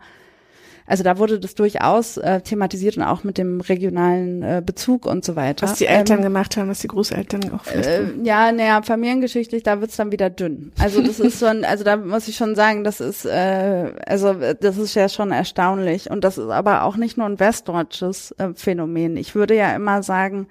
[0.88, 5.26] also da wurde das durchaus äh, thematisiert und auch mit dem regionalen äh, Bezug und
[5.26, 5.68] so weiter.
[5.68, 9.82] Was die Eltern ähm, gemacht haben, was die Großeltern auch äh, Ja, naja, familiengeschichtlich, da
[9.82, 10.72] wird's dann wieder dünn.
[10.80, 14.78] Also das ist schon, also da muss ich schon sagen, das ist, äh, also das
[14.78, 16.10] ist ja schon erstaunlich.
[16.10, 19.18] Und das ist aber auch nicht nur ein westdeutsches äh, Phänomen.
[19.18, 20.48] Ich würde ja immer sagen,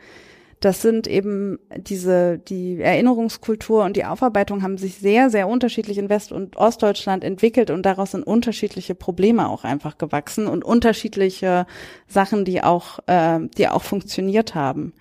[0.60, 6.08] das sind eben diese, die Erinnerungskultur und die Aufarbeitung haben sich sehr, sehr unterschiedlich in
[6.08, 11.66] West- und Ostdeutschland entwickelt und daraus sind unterschiedliche Probleme auch einfach gewachsen und unterschiedliche
[12.08, 14.94] Sachen, die auch, äh, die auch funktioniert haben.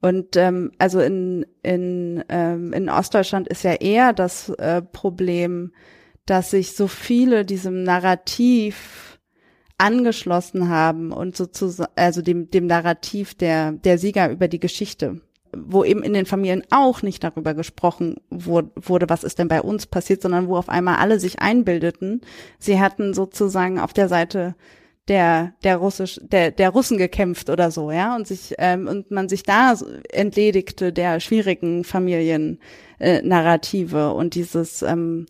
[0.00, 5.72] Und ähm, also in, in, ähm, in Ostdeutschland ist ja eher das äh, Problem,
[6.26, 9.07] dass sich so viele diesem Narrativ
[9.78, 15.20] angeschlossen haben und sozusagen, also dem, dem Narrativ der, der Sieger über die Geschichte
[15.56, 19.86] wo eben in den Familien auch nicht darüber gesprochen wurde, was ist denn bei uns
[19.86, 22.20] passiert, sondern wo auf einmal alle sich einbildeten,
[22.58, 24.54] sie hatten sozusagen auf der Seite
[25.08, 29.30] der der russisch der der Russen gekämpft oder so ja und sich ähm, und man
[29.30, 29.74] sich da
[30.10, 32.58] entledigte der schwierigen Familiennarrative
[32.98, 35.24] äh, Narrative und dieses ähm,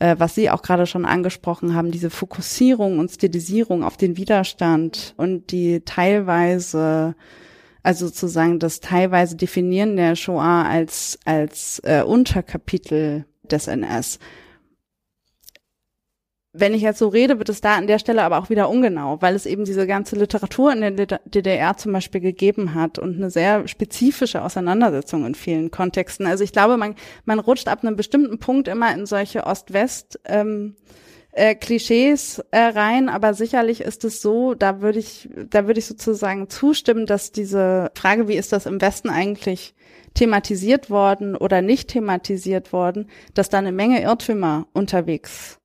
[0.00, 5.14] äh, was Sie auch gerade schon angesprochen haben, diese Fokussierung und Stilisierung auf den Widerstand
[5.16, 7.14] und die teilweise
[7.82, 14.18] also sozusagen das teilweise Definieren der Shoah als als äh, Unterkapitel des NS
[16.52, 19.18] wenn ich jetzt so rede, wird es da an der Stelle aber auch wieder ungenau,
[19.20, 23.30] weil es eben diese ganze Literatur in der DDR zum Beispiel gegeben hat und eine
[23.30, 26.26] sehr spezifische Auseinandersetzung in vielen Kontexten.
[26.26, 30.74] Also ich glaube, man, man rutscht ab einem bestimmten Punkt immer in solche Ost-West- ähm,
[31.32, 35.86] äh, Klischees äh, rein, aber sicherlich ist es so, da würde ich, da würde ich
[35.86, 39.76] sozusagen zustimmen, dass diese Frage, wie ist das im Westen eigentlich
[40.14, 45.59] thematisiert worden oder nicht thematisiert worden, dass da eine Menge Irrtümer unterwegs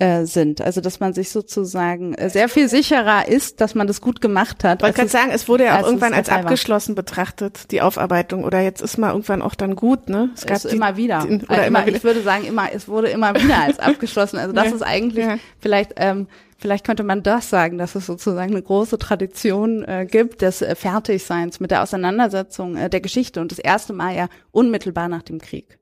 [0.00, 0.60] äh, sind.
[0.60, 4.64] Also dass man sich sozusagen äh, sehr viel sicherer ist, dass man das gut gemacht
[4.64, 4.78] hat.
[4.78, 8.44] Ich wollte gerade sagen, es wurde ja auch irgendwann als abgeschlossen betrachtet, die Aufarbeitung.
[8.44, 10.30] Oder jetzt ist mal irgendwann auch dann gut, ne?
[10.34, 11.26] Es gab es die, immer wieder.
[11.28, 11.96] Die, oder äh, immer, wieder.
[11.96, 14.38] Ich würde sagen, immer, es wurde immer wieder als abgeschlossen.
[14.38, 14.74] Also das ja.
[14.74, 15.36] ist eigentlich ja.
[15.58, 16.26] vielleicht ähm,
[16.60, 20.74] Vielleicht könnte man das sagen, dass es sozusagen eine große Tradition äh, gibt des äh,
[20.74, 25.40] Fertigseins mit der Auseinandersetzung äh, der Geschichte und das erste Mal ja unmittelbar nach dem
[25.40, 25.78] Krieg.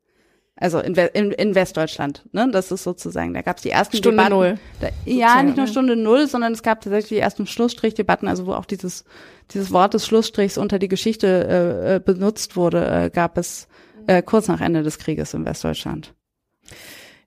[0.61, 2.49] Also in, in, in Westdeutschland, ne?
[2.51, 4.35] Das ist sozusagen, da gab es die ersten Stunde Debatten.
[4.35, 4.59] Null.
[4.81, 8.55] Da, ja, nicht nur Stunde Null, sondern es gab tatsächlich die ersten Schlussstrichdebatten, also wo
[8.55, 9.05] auch dieses,
[9.53, 13.68] dieses Wort des Schlussstrichs unter die Geschichte äh, äh, benutzt wurde, äh, gab es
[14.09, 16.12] äh, kurz nach Ende des Krieges in Westdeutschland.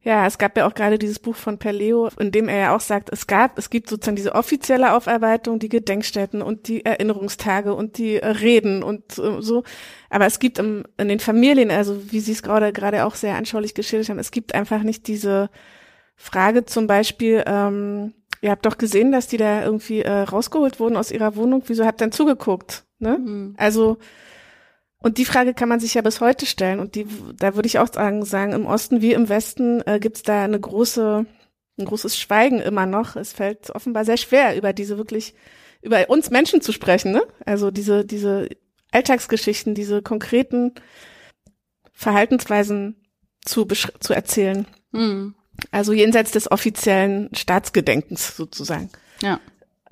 [0.03, 2.79] Ja, es gab ja auch gerade dieses Buch von Perleo, in dem er ja auch
[2.79, 7.99] sagt, es gab, es gibt sozusagen diese offizielle Aufarbeitung, die Gedenkstätten und die Erinnerungstage und
[7.99, 9.63] die äh, Reden und äh, so.
[10.09, 13.35] Aber es gibt im, in den Familien, also wie Sie es gerade gerade auch sehr
[13.35, 15.51] anschaulich geschildert haben, es gibt einfach nicht diese
[16.15, 20.97] Frage zum Beispiel, ähm, ihr habt doch gesehen, dass die da irgendwie äh, rausgeholt wurden
[20.97, 21.61] aus ihrer Wohnung.
[21.67, 22.85] Wieso habt ihr denn zugeguckt?
[22.97, 23.19] Ne?
[23.19, 23.53] Mhm.
[23.57, 23.97] Also
[25.01, 26.79] und die Frage kann man sich ja bis heute stellen.
[26.79, 30.17] Und die, da würde ich auch sagen, sagen, im Osten wie im Westen äh, gibt
[30.17, 31.25] es da eine große,
[31.79, 33.15] ein großes Schweigen immer noch.
[33.15, 35.33] Es fällt offenbar sehr schwer, über diese wirklich,
[35.81, 37.23] über uns Menschen zu sprechen, ne?
[37.45, 38.49] Also diese, diese
[38.91, 40.75] Alltagsgeschichten, diese konkreten
[41.93, 43.03] Verhaltensweisen
[43.43, 44.67] zu, zu erzählen.
[44.91, 45.33] Mhm.
[45.71, 48.89] Also jenseits des offiziellen Staatsgedenkens sozusagen.
[49.23, 49.39] Ja.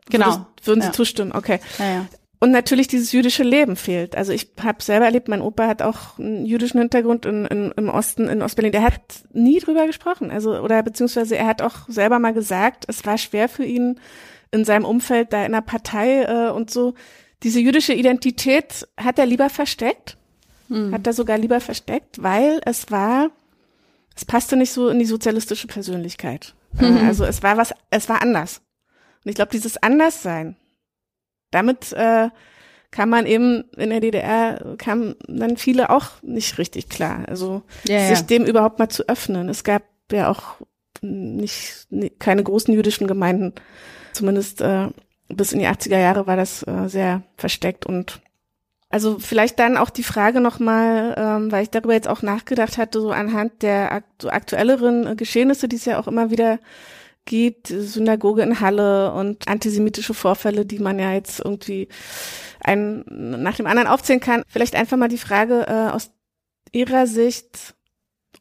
[0.10, 0.26] Genau.
[0.28, 0.94] Würdest, würden Sie ja.
[0.94, 1.32] zustimmen?
[1.32, 1.60] Okay.
[1.80, 2.08] Ja, ja.
[2.42, 4.16] Und natürlich dieses jüdische Leben fehlt.
[4.16, 7.90] Also ich habe selber erlebt, mein Opa hat auch einen jüdischen Hintergrund in, in, im
[7.90, 8.72] Osten, in Ostberlin.
[8.72, 9.02] Der hat
[9.34, 10.32] nie drüber gesprochen.
[10.32, 14.00] Also, oder beziehungsweise er hat auch selber mal gesagt, es war schwer für ihn
[14.52, 16.94] in seinem Umfeld, da in der Partei äh, und so.
[17.44, 20.18] Diese jüdische Identität hat er lieber versteckt.
[20.70, 20.94] Hm.
[20.94, 23.32] Hat er sogar lieber versteckt, weil es war,
[24.16, 26.54] es passte nicht so in die sozialistische Persönlichkeit.
[26.74, 27.06] Mhm.
[27.06, 28.62] Also es war was, es war anders.
[29.24, 30.56] Und ich glaube, dieses Anderssein,
[31.52, 32.30] damit äh,
[32.92, 37.26] kann man eben in der DDR kam dann viele auch nicht richtig klar.
[37.28, 38.26] Also ja, sich ja.
[38.26, 39.48] dem überhaupt mal zu öffnen.
[39.50, 40.56] Es gab ja auch
[41.02, 43.54] nicht keine großen jüdischen Gemeinden.
[44.14, 44.88] Zumindest äh,
[45.28, 48.22] bis in die 80er Jahre war das äh, sehr versteckt und
[48.92, 53.00] also vielleicht dann auch die Frage nochmal, ähm, weil ich darüber jetzt auch nachgedacht hatte,
[53.00, 56.58] so anhand der akt so aktuelleren Geschehnisse, die es ja auch immer wieder
[57.30, 61.88] gibt, Synagoge in Halle und antisemitische Vorfälle, die man ja jetzt irgendwie
[62.62, 63.06] einen
[63.42, 64.44] nach dem anderen aufzählen kann.
[64.48, 66.12] Vielleicht einfach mal die Frage äh, aus
[66.74, 67.76] Ihrer Sicht,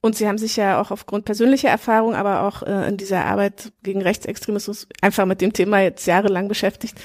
[0.00, 3.72] und Sie haben sich ja auch aufgrund persönlicher Erfahrung, aber auch äh, in dieser Arbeit
[3.82, 6.98] gegen Rechtsextremismus einfach mit dem Thema jetzt jahrelang beschäftigt.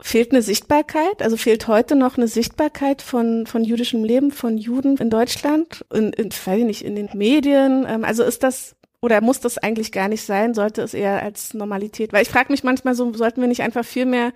[0.00, 1.20] Fehlt eine Sichtbarkeit?
[1.20, 5.84] Also fehlt heute noch eine Sichtbarkeit von, von jüdischem Leben, von Juden in Deutschland?
[5.92, 7.84] In, in, weiß ich nicht, in den Medien?
[7.86, 10.54] Ähm, also ist das oder muss das eigentlich gar nicht sein?
[10.54, 12.12] Sollte es eher als Normalität?
[12.12, 14.32] Weil ich frage mich manchmal so, sollten wir nicht einfach viel mehr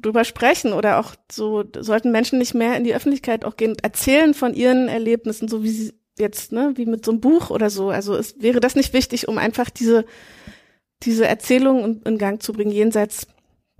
[0.00, 3.84] drüber sprechen oder auch so, sollten Menschen nicht mehr in die Öffentlichkeit auch gehen und
[3.84, 7.70] erzählen von ihren Erlebnissen, so wie sie jetzt, ne, wie mit so einem Buch oder
[7.70, 7.90] so.
[7.90, 10.04] Also es wäre das nicht wichtig, um einfach diese,
[11.02, 13.26] diese Erzählung in, in Gang zu bringen, jenseits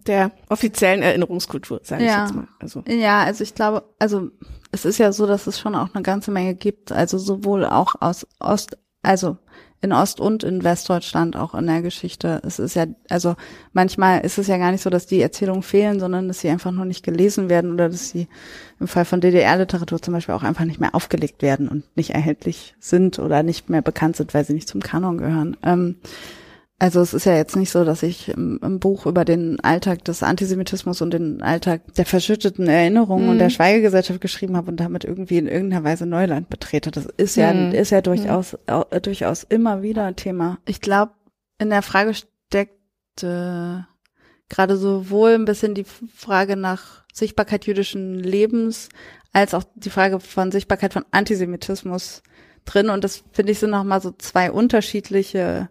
[0.06, 2.24] der offiziellen Erinnerungskultur, sage ja.
[2.24, 2.48] ich jetzt mal.
[2.58, 2.82] Also.
[2.88, 4.30] Ja, also ich glaube, also
[4.72, 7.96] es ist ja so, dass es schon auch eine ganze Menge gibt, also sowohl auch
[8.00, 9.38] aus Ost, also
[9.80, 12.40] in Ost- und in Westdeutschland auch in der Geschichte.
[12.44, 13.36] Es ist ja, also
[13.72, 16.72] manchmal ist es ja gar nicht so, dass die Erzählungen fehlen, sondern dass sie einfach
[16.72, 18.26] nur nicht gelesen werden oder dass sie
[18.80, 22.74] im Fall von DDR-Literatur zum Beispiel auch einfach nicht mehr aufgelegt werden und nicht erhältlich
[22.80, 25.56] sind oder nicht mehr bekannt sind, weil sie nicht zum Kanon gehören.
[25.62, 25.96] Ähm,
[26.80, 30.04] also es ist ja jetzt nicht so, dass ich im, im, Buch über den Alltag
[30.04, 33.30] des Antisemitismus und den Alltag der verschütteten Erinnerungen mhm.
[33.30, 36.92] und der Schweigegesellschaft geschrieben habe und damit irgendwie in irgendeiner Weise Neuland betrete.
[36.92, 37.72] Das ist ja mhm.
[37.72, 40.58] ist ja durchaus äh, durchaus immer wieder ein Thema.
[40.66, 41.12] Ich glaube,
[41.58, 43.82] in der Frage steckt äh,
[44.48, 48.88] gerade sowohl ein bisschen die Frage nach Sichtbarkeit jüdischen Lebens
[49.32, 52.22] als auch die Frage von Sichtbarkeit von Antisemitismus
[52.64, 55.70] drin und das finde ich sind noch mal so zwei unterschiedliche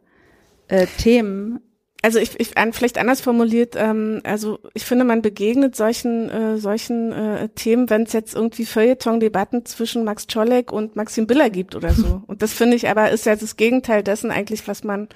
[0.67, 1.59] äh, Themen.
[2.03, 7.11] Also ich, ich vielleicht anders formuliert, ähm, also ich finde, man begegnet solchen äh, solchen
[7.11, 11.93] äh, Themen, wenn es jetzt irgendwie Feuilleton-Debatten zwischen Max Czolek und Maxim Biller gibt oder
[11.93, 12.21] so.
[12.27, 15.09] Und das finde ich aber ist ja das Gegenteil dessen eigentlich, was man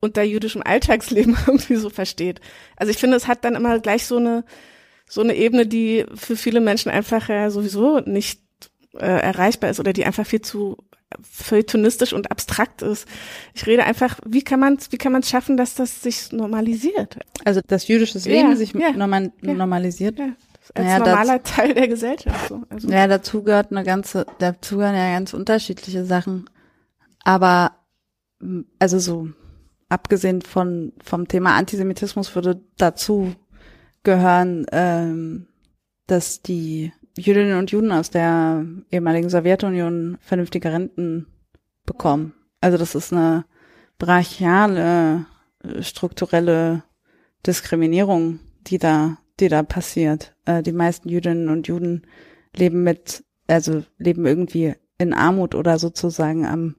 [0.00, 2.40] unter jüdischem Alltagsleben irgendwie so versteht.
[2.76, 4.44] Also ich finde, es hat dann immer gleich so eine
[5.08, 8.40] so eine Ebene, die für viele Menschen einfach ja sowieso nicht
[8.94, 10.76] äh, erreichbar ist oder die einfach viel zu
[11.22, 13.06] feuilletonistisch und abstrakt ist.
[13.54, 17.18] Ich rede einfach, wie kann man wie kann man es schaffen, dass das sich normalisiert?
[17.44, 20.18] Also dass jüdisches Leben ja, sich ja, normal, ja, normalisiert.
[20.18, 20.34] Ja,
[20.74, 22.48] als naja, normaler das, Teil der Gesellschaft.
[22.48, 22.62] So.
[22.68, 22.88] Also.
[22.88, 26.48] Ja, dazu gehört eine ganze, dazu gehören ja ganz unterschiedliche Sachen.
[27.22, 27.72] Aber
[28.78, 29.28] also so
[29.88, 33.34] abgesehen von vom Thema Antisemitismus würde dazu
[34.02, 35.46] gehören, ähm,
[36.06, 41.26] dass die Jüdinnen und Juden aus der ehemaligen Sowjetunion vernünftige Renten
[41.86, 42.34] bekommen.
[42.60, 43.44] Also das ist eine
[43.98, 45.26] brachiale,
[45.62, 46.82] äh, strukturelle
[47.46, 50.34] Diskriminierung, die da, die da passiert.
[50.44, 52.02] Äh, die meisten Jüdinnen und Juden
[52.56, 56.76] leben mit, also leben irgendwie in Armut oder sozusagen am,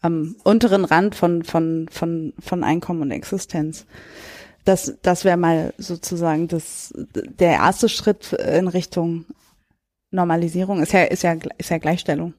[0.00, 3.86] am unteren Rand von, von, von, von Einkommen und Existenz.
[4.64, 9.24] Das, das wäre mal sozusagen das, der erste Schritt in Richtung
[10.12, 12.34] Normalisierung ist ja, ist ja, ist ja Gleichstellung.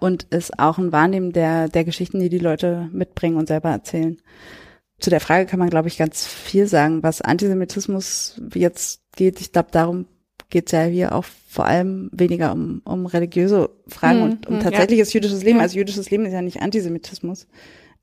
[0.00, 4.20] und ist auch ein Wahrnehmen der, der Geschichten, die die Leute mitbringen und selber erzählen.
[4.98, 9.40] Zu der Frage kann man, glaube ich, ganz viel sagen, was Antisemitismus jetzt geht.
[9.40, 10.06] Ich glaube, darum
[10.50, 14.54] geht es ja hier auch vor allem weniger um, um religiöse Fragen hm, und um
[14.56, 15.18] hm, tatsächliches ja.
[15.18, 15.60] jüdisches Leben.
[15.60, 17.48] Also jüdisches Leben ist ja nicht Antisemitismus.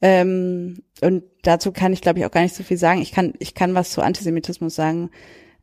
[0.02, 3.02] Ähm, und dazu kann ich, glaube ich, auch gar nicht so viel sagen.
[3.02, 5.12] Ich kann, ich kann was zu Antisemitismus sagen.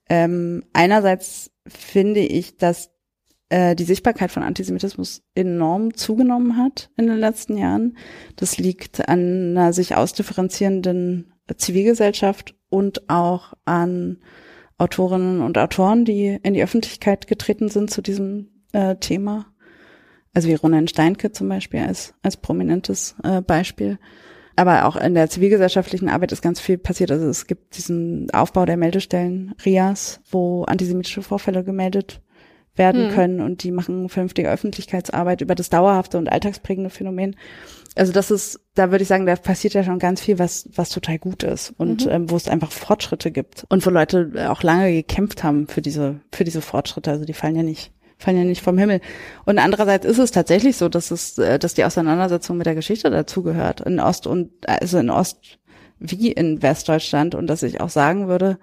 [0.09, 2.91] Ähm, einerseits finde ich, dass
[3.51, 7.97] äh, die Sichtbarkeit von Antisemitismus enorm zugenommen hat in den letzten Jahren.
[8.37, 14.19] Das liegt an einer sich ausdifferenzierenden Zivilgesellschaft und auch an
[14.77, 19.47] Autorinnen und Autoren, die in die Öffentlichkeit getreten sind zu diesem äh, Thema.
[20.35, 23.99] Also wie Ronan Steinke zum Beispiel als, als prominentes äh, Beispiel.
[24.57, 27.11] Aber auch in der zivilgesellschaftlichen Arbeit ist ganz viel passiert.
[27.11, 32.21] Also es gibt diesen Aufbau der Meldestellen RIAS, wo antisemitische Vorfälle gemeldet
[32.79, 33.15] werden hm.
[33.15, 37.37] können und die machen vernünftige Öffentlichkeitsarbeit über das dauerhafte und alltagsprägende Phänomen.
[37.97, 40.91] Also das ist, da würde ich sagen, da passiert ja schon ganz viel, was was
[40.91, 42.13] total gut ist und mhm.
[42.13, 46.21] ähm, wo es einfach Fortschritte gibt und wo Leute auch lange gekämpft haben für diese
[46.33, 47.11] für diese Fortschritte.
[47.11, 49.01] Also die fallen ja nicht fallen ja nicht vom Himmel.
[49.45, 53.11] Und andererseits ist es tatsächlich so, dass es, äh, dass die Auseinandersetzung mit der Geschichte
[53.11, 55.59] dazugehört in Ost und also in Ost
[56.01, 58.59] wie in Westdeutschland und dass ich auch sagen würde,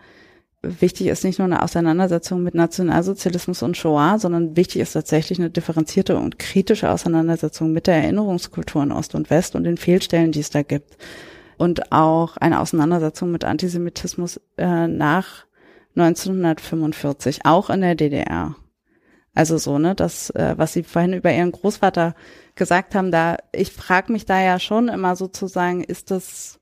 [0.80, 5.50] wichtig ist nicht nur eine Auseinandersetzung mit Nationalsozialismus und Shoah, sondern wichtig ist tatsächlich eine
[5.50, 10.40] differenzierte und kritische Auseinandersetzung mit der Erinnerungskultur in Ost und West und den Fehlstellen, die
[10.40, 10.98] es da gibt.
[11.58, 15.46] Und auch eine Auseinandersetzung mit Antisemitismus äh, nach
[15.96, 18.56] 1945, auch in der DDR.
[19.34, 22.16] Also so, ne, das, äh, was Sie vorhin über Ihren Großvater
[22.56, 26.60] gesagt haben, da, ich frage mich da ja schon immer sozusagen, ist das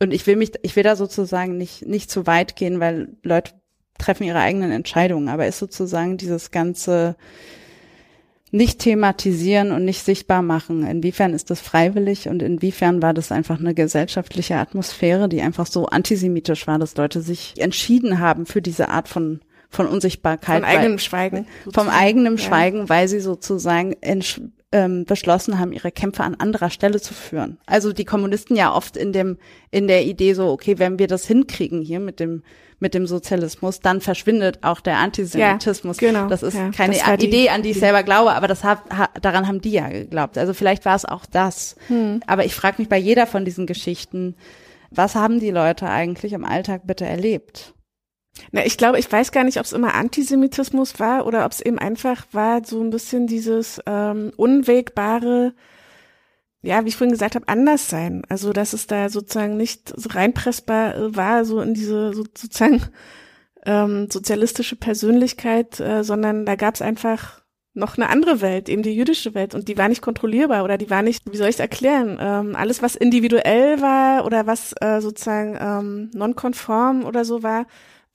[0.00, 3.52] und ich will mich, ich will da sozusagen nicht, nicht zu weit gehen, weil Leute
[3.98, 7.16] treffen ihre eigenen Entscheidungen, aber ist sozusagen dieses ganze
[8.50, 10.86] nicht thematisieren und nicht sichtbar machen.
[10.86, 15.86] Inwiefern ist das freiwillig und inwiefern war das einfach eine gesellschaftliche Atmosphäre, die einfach so
[15.86, 19.40] antisemitisch war, dass Leute sich entschieden haben für diese Art von
[19.70, 20.62] von Unsichtbarkeit.
[20.62, 21.46] Von eigenem Schweigen.
[21.64, 21.90] Sozusagen.
[21.90, 22.42] Vom eigenem ja.
[22.42, 23.94] Schweigen, weil sie sozusagen
[24.70, 27.58] ähm, beschlossen haben, ihre Kämpfe an anderer Stelle zu führen.
[27.66, 29.38] Also die Kommunisten ja oft in dem
[29.70, 32.42] in der Idee so, okay, wenn wir das hinkriegen hier mit dem
[32.80, 36.00] mit dem Sozialismus, dann verschwindet auch der Antisemitismus.
[36.00, 36.28] Ja, genau.
[36.28, 39.08] Das ist ja, keine das Idee, an die ich selber glaube, aber das hat, ha,
[39.20, 40.38] daran haben die ja geglaubt.
[40.38, 41.74] Also vielleicht war es auch das.
[41.88, 42.22] Hm.
[42.26, 44.36] Aber ich frage mich bei jeder von diesen Geschichten,
[44.90, 47.74] was haben die Leute eigentlich im Alltag bitte erlebt?
[48.52, 51.60] Na, ich glaube, ich weiß gar nicht, ob es immer Antisemitismus war oder ob es
[51.60, 55.54] eben einfach war, so ein bisschen dieses ähm, unwägbare,
[56.62, 58.22] ja, wie ich vorhin gesagt habe, anders sein.
[58.28, 62.82] Also, dass es da sozusagen nicht so reinpressbar äh, war, so in diese so, sozusagen
[63.66, 67.42] ähm, sozialistische Persönlichkeit, äh, sondern da gab es einfach
[67.74, 70.90] noch eine andere Welt, eben die jüdische Welt, und die war nicht kontrollierbar oder die
[70.90, 75.00] war nicht, wie soll ich es erklären, ähm, alles, was individuell war oder was äh,
[75.00, 77.66] sozusagen ähm, nonkonform oder so war,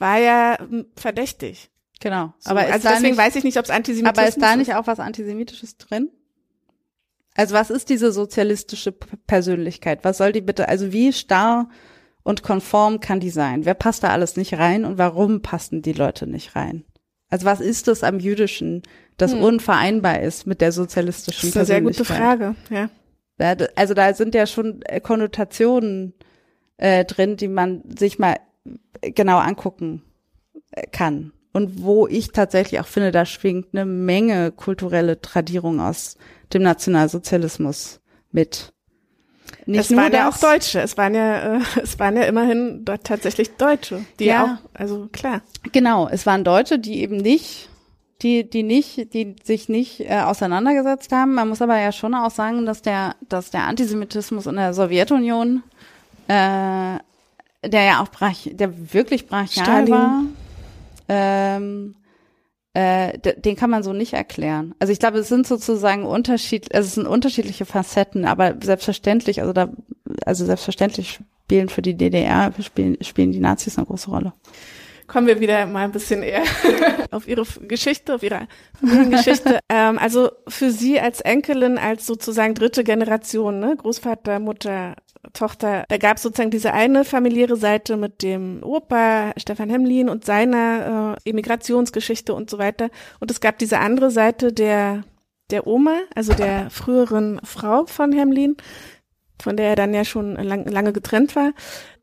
[0.04, 1.72] war ja hm, verdächtig.
[2.02, 2.34] Genau.
[2.38, 4.76] So, aber also deswegen nicht, weiß ich nicht, ob es Antisemitismus Aber ist da nicht
[4.76, 6.10] auch was Antisemitisches drin?
[7.36, 10.04] Also was ist diese sozialistische Persönlichkeit?
[10.04, 11.70] Was soll die bitte, also wie starr
[12.22, 13.64] und konform kann die sein?
[13.64, 16.84] Wer passt da alles nicht rein und warum passen die Leute nicht rein?
[17.30, 18.84] Also was ist das am Jüdischen,
[19.16, 19.42] das hm.
[19.42, 22.00] unvereinbar ist mit der sozialistischen Persönlichkeit?
[22.00, 22.90] Das ist eine sehr gute Frage,
[23.40, 23.68] ja.
[23.76, 26.14] Also da sind ja schon äh, Konnotationen
[26.78, 28.36] äh, drin, die man sich mal
[29.02, 30.02] genau angucken
[30.92, 31.34] kann.
[31.52, 36.18] Und wo ich tatsächlich auch finde, da schwingt eine Menge kulturelle Tradierung aus
[36.52, 38.00] dem Nationalsozialismus
[38.32, 38.74] mit.
[39.66, 42.84] Nicht es waren das, ja auch Deutsche, es waren ja, äh, es waren ja immerhin
[42.84, 45.42] dort tatsächlich Deutsche, die ja auch, also klar.
[45.72, 47.70] Genau, es waren Deutsche, die eben nicht,
[48.24, 51.36] die, die nicht, die sich nicht äh, auseinandergesetzt haben.
[51.36, 55.62] Man muss aber ja schon auch sagen, dass der, dass der Antisemitismus in der Sowjetunion
[56.28, 56.98] äh,
[57.66, 59.92] der ja auch brach, der wirklich brachial Stalin.
[59.92, 60.24] war,
[61.10, 61.96] ähm,
[62.74, 64.74] äh, den kann man so nicht erklären.
[64.80, 69.54] Also ich glaube, es sind sozusagen Unterschied, also es sind unterschiedliche Facetten, aber selbstverständlich, also
[69.54, 69.70] da,
[70.26, 74.34] also selbstverständlich spielen für die DDR spielen, spielen die Nazis eine große Rolle.
[75.06, 76.44] Kommen wir wieder mal ein bisschen eher
[77.12, 78.48] auf Ihre Geschichte, auf Ihre
[78.80, 79.60] Familiengeschichte.
[79.70, 83.76] ähm, also für Sie als Enkelin, als sozusagen dritte Generation, ne?
[83.76, 84.96] Großvater, Mutter,
[85.32, 90.26] Tochter, da gab es sozusagen diese eine familiäre Seite mit dem Opa Stefan Hemlin und
[90.26, 92.90] seiner äh, Emigrationsgeschichte und so weiter.
[93.20, 95.04] Und es gab diese andere Seite der
[95.52, 98.58] der Oma, also der früheren Frau von Hemlin,
[99.42, 101.52] von der er dann ja schon lang, lange getrennt war.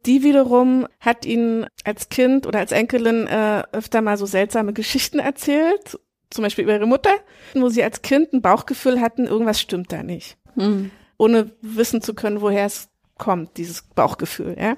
[0.06, 5.18] Die wiederum hat ihn als Kind oder als Enkelin äh, öfter mal so seltsame Geschichten
[5.18, 5.98] erzählt
[6.30, 7.10] zum Beispiel über ihre Mutter,
[7.54, 10.38] wo sie als Kind ein Bauchgefühl hatten, irgendwas stimmt da nicht.
[10.54, 10.90] Mhm.
[11.18, 12.88] Ohne wissen zu können, woher es
[13.20, 14.76] kommt, dieses Bauchgefühl, ja.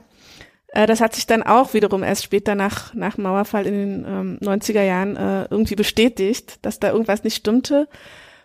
[0.69, 4.39] Äh, das hat sich dann auch wiederum erst später nach, nach Mauerfall in den ähm,
[4.43, 7.89] 90er Jahren äh, irgendwie bestätigt, dass da irgendwas nicht stimmte.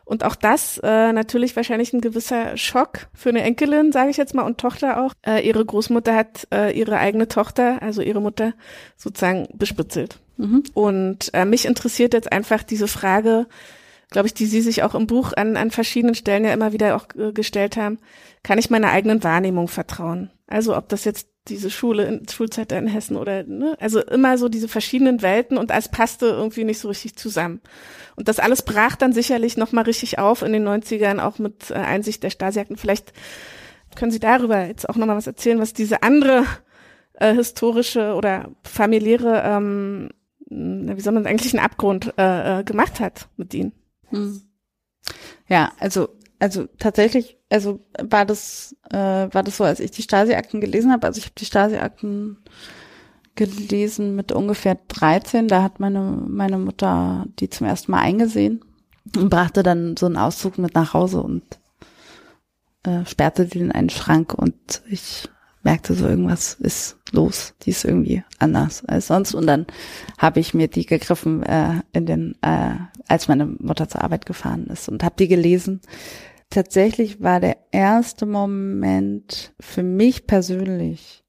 [0.06, 4.34] Und auch das äh, natürlich wahrscheinlich ein gewisser Schock für eine Enkelin, sage ich jetzt
[4.34, 5.14] mal, und Tochter auch.
[5.26, 8.54] Äh, ihre Großmutter hat äh, ihre eigene Tochter, also ihre Mutter,
[8.96, 10.20] sozusagen bespitzelt.
[10.38, 10.64] Mhm.
[10.74, 13.48] Und äh, mich interessiert jetzt einfach diese Frage,
[14.10, 16.96] glaube ich, die Sie sich auch im Buch an, an verschiedenen Stellen ja immer wieder
[16.96, 18.00] auch äh, gestellt haben.
[18.44, 20.32] Kann ich meiner eigenen Wahrnehmung vertrauen?
[20.48, 24.50] Also ob das jetzt diese Schule in Schulzeit in Hessen oder ne, also immer so
[24.50, 27.62] diese verschiedenen Welten und als passte irgendwie nicht so richtig zusammen.
[28.16, 31.72] Und das alles brach dann sicherlich noch mal richtig auf in den 90ern auch mit
[31.72, 32.78] äh, Einsicht der Stasi-Akten.
[32.78, 33.14] Vielleicht
[33.96, 36.46] können Sie darüber jetzt auch noch mal was erzählen, was diese andere
[37.14, 40.10] äh, historische oder familiäre ähm,
[40.50, 43.74] wie soll man eigentlich einen Abgrund äh, äh, gemacht hat mit Ihnen.
[44.10, 44.42] Hm.
[45.48, 50.62] Ja, also also tatsächlich, also war das, äh, war das so, als ich die Stasi-Akten
[50.62, 51.08] gelesen habe.
[51.08, 52.38] Also ich habe die Stasi-Akten
[53.36, 55.48] gelesen mit ungefähr 13.
[55.48, 58.64] Da hat meine, meine Mutter die zum ersten Mal eingesehen
[59.16, 61.44] und brachte dann so einen Auszug mit nach Hause und
[62.84, 65.30] äh, sperrte die in einen Schrank und ich
[65.64, 69.34] merkte so, irgendwas ist los, die ist irgendwie anders als sonst.
[69.34, 69.66] Und dann
[70.18, 72.76] habe ich mir die gegriffen äh, in den, äh,
[73.08, 75.82] als meine Mutter zur Arbeit gefahren ist und habe die gelesen.
[76.50, 81.26] Tatsächlich war der erste Moment für mich persönlich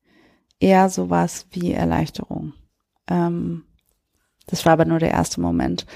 [0.61, 2.53] eher sowas wie Erleichterung.
[3.09, 3.65] Ähm,
[4.47, 5.87] das war aber nur der erste Moment.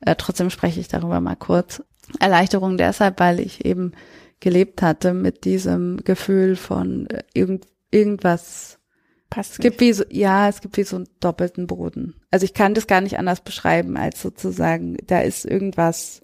[0.00, 1.82] Äh, trotzdem spreche ich darüber mal kurz.
[2.20, 3.92] Erleichterung deshalb, weil ich eben
[4.40, 8.78] gelebt hatte mit diesem Gefühl von äh, irgend, irgendwas
[9.30, 9.52] passt.
[9.52, 12.14] Es gibt wie so, ja, es gibt wie so einen doppelten Boden.
[12.30, 16.22] Also ich kann das gar nicht anders beschreiben, als sozusagen, da ist irgendwas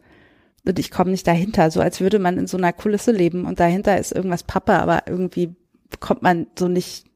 [0.66, 3.60] und ich komme nicht dahinter, so als würde man in so einer Kulisse leben und
[3.60, 5.54] dahinter ist irgendwas Pappe, aber irgendwie
[6.00, 7.06] kommt man so nicht,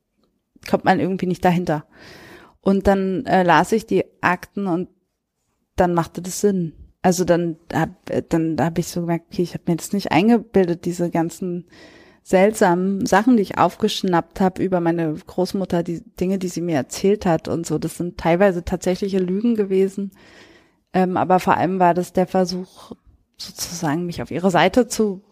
[0.69, 1.87] kommt man irgendwie nicht dahinter.
[2.61, 4.89] Und dann äh, las ich die Akten und
[5.77, 6.75] dann machte das Sinn.
[7.01, 7.91] Also dann hab,
[8.29, 11.69] dann hab ich so gemerkt, okay, ich habe mir das nicht eingebildet, diese ganzen
[12.29, 17.24] seltsamen Sachen, die ich aufgeschnappt habe über meine Großmutter, die Dinge, die sie mir erzählt
[17.24, 17.79] hat und so.
[17.79, 20.11] Das sind teilweise tatsächliche Lügen gewesen.
[20.93, 22.93] Ähm, aber vor allem war das der Versuch,
[23.39, 25.22] sozusagen mich auf ihre Seite zu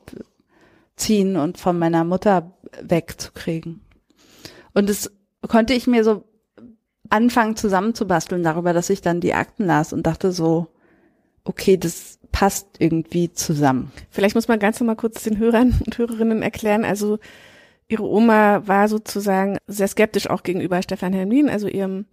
[0.96, 3.82] ziehen und von meiner Mutter wegzukriegen.
[4.72, 5.10] Und das
[5.46, 6.24] konnte ich mir so
[7.10, 10.68] anfangen zusammenzubasteln darüber, dass ich dann die Akten las und dachte so,
[11.44, 13.92] okay, das passt irgendwie zusammen.
[14.10, 16.84] Vielleicht muss man ganz noch mal kurz den Hörern und Hörerinnen erklären.
[16.84, 17.18] Also
[17.88, 22.06] ihre Oma war sozusagen sehr skeptisch auch gegenüber Stefan Helmin, also ihrem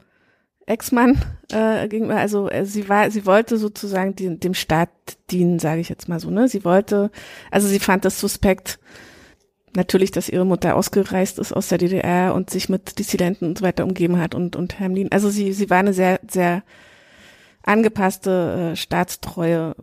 [0.66, 2.18] Ex-Mann äh, gegenüber.
[2.18, 4.89] Also äh, sie war, sie wollte sozusagen die, dem Staat
[5.32, 6.30] dienen, sage ich jetzt mal so.
[6.30, 7.11] Ne, sie wollte,
[7.51, 8.80] also sie fand das suspekt.
[9.76, 13.66] Natürlich, dass ihre Mutter ausgereist ist aus der DDR und sich mit Dissidenten und so
[13.66, 15.11] weiter umgeben hat und und Hermlin.
[15.11, 16.64] Also sie sie war eine sehr sehr
[17.64, 19.76] angepasste äh, staatstreue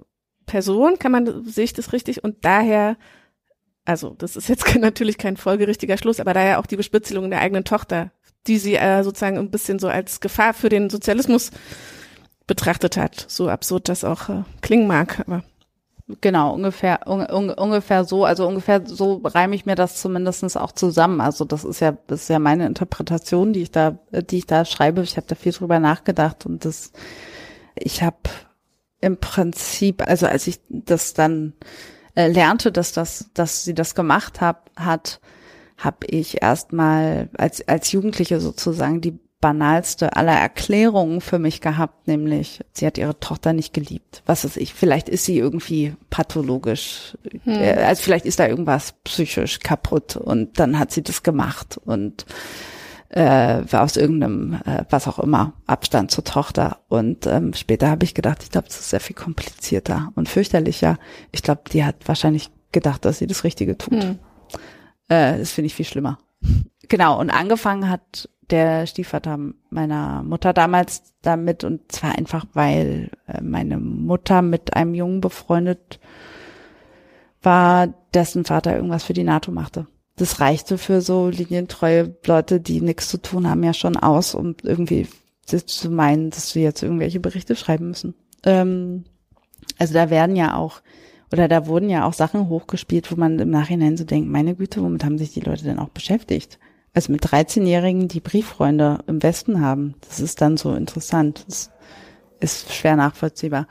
[0.51, 2.25] Person, kann man, sehe ich das richtig?
[2.25, 2.97] Und daher,
[3.85, 7.63] also das ist jetzt natürlich kein folgerichtiger Schluss, aber daher auch die Bespitzelung der eigenen
[7.63, 8.11] Tochter,
[8.49, 11.53] die sie äh, sozusagen ein bisschen so als Gefahr für den Sozialismus
[12.49, 13.27] betrachtet hat.
[13.29, 15.45] So absurd das auch äh, klingen mag, aber
[16.21, 20.73] Genau, ungefähr, un, un, ungefähr so, also ungefähr so reime ich mir das zumindestens auch
[20.73, 21.21] zusammen.
[21.21, 24.65] Also das ist ja, das ist ja meine Interpretation, die ich da, die ich da
[24.65, 25.03] schreibe.
[25.03, 26.91] Ich habe da viel drüber nachgedacht und das,
[27.77, 28.17] ich habe
[29.01, 31.55] im Prinzip, also als ich das dann
[32.15, 35.21] äh, lernte, dass das, dass sie das gemacht hab, hat,
[35.79, 42.61] habe ich erstmal als als Jugendliche sozusagen die banalste aller Erklärungen für mich gehabt, nämlich
[42.73, 44.23] sie hat ihre Tochter nicht geliebt.
[44.27, 44.75] Was ist ich?
[44.75, 47.55] Vielleicht ist sie irgendwie pathologisch, hm.
[47.55, 52.27] äh, also vielleicht ist da irgendwas psychisch kaputt und dann hat sie das gemacht und
[53.11, 56.79] äh, aus irgendeinem, äh, was auch immer, Abstand zur Tochter.
[56.89, 60.97] Und ähm, später habe ich gedacht, ich glaube, es ist sehr viel komplizierter und fürchterlicher.
[61.33, 64.03] Ich glaube, die hat wahrscheinlich gedacht, dass sie das Richtige tut.
[64.03, 64.19] Hm.
[65.09, 66.19] Äh, das finde ich viel schlimmer.
[66.89, 69.39] Genau, und angefangen hat der Stiefvater
[69.71, 76.01] meiner Mutter damals damit und zwar einfach, weil äh, meine Mutter mit einem Jungen befreundet
[77.43, 79.87] war, dessen Vater irgendwas für die NATO machte
[80.21, 84.55] das reichte für so linientreue Leute, die nichts zu tun haben, ja schon aus, um
[84.63, 85.09] irgendwie
[85.47, 88.15] zu meinen, dass wir jetzt irgendwelche Berichte schreiben müssen.
[88.45, 89.05] Ähm,
[89.79, 90.83] also da werden ja auch,
[91.33, 94.83] oder da wurden ja auch Sachen hochgespielt, wo man im Nachhinein so denkt, meine Güte,
[94.83, 96.59] womit haben sich die Leute denn auch beschäftigt?
[96.93, 101.45] Also mit 13-Jährigen, die Brieffreunde im Westen haben, das ist dann so interessant.
[101.49, 101.71] Das
[102.41, 103.67] ist schwer nachvollziehbar.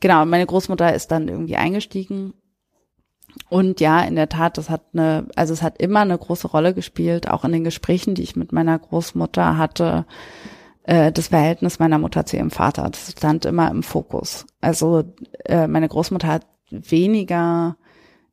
[0.00, 2.34] Genau, meine Großmutter ist dann irgendwie eingestiegen.
[3.48, 6.74] Und ja, in der Tat, das hat eine, also es hat immer eine große Rolle
[6.74, 10.06] gespielt, auch in den Gesprächen, die ich mit meiner Großmutter hatte,
[10.84, 12.88] äh, das Verhältnis meiner Mutter zu ihrem Vater.
[12.90, 14.46] Das stand immer im Fokus.
[14.60, 15.04] Also
[15.44, 17.76] äh, meine Großmutter hat weniger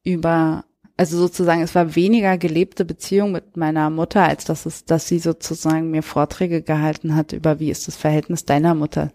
[0.03, 0.63] über,
[0.97, 5.19] also sozusagen, es war weniger gelebte Beziehung mit meiner Mutter, als dass es, dass sie
[5.19, 9.11] sozusagen mir Vorträge gehalten hat über wie ist das Verhältnis deiner Mutter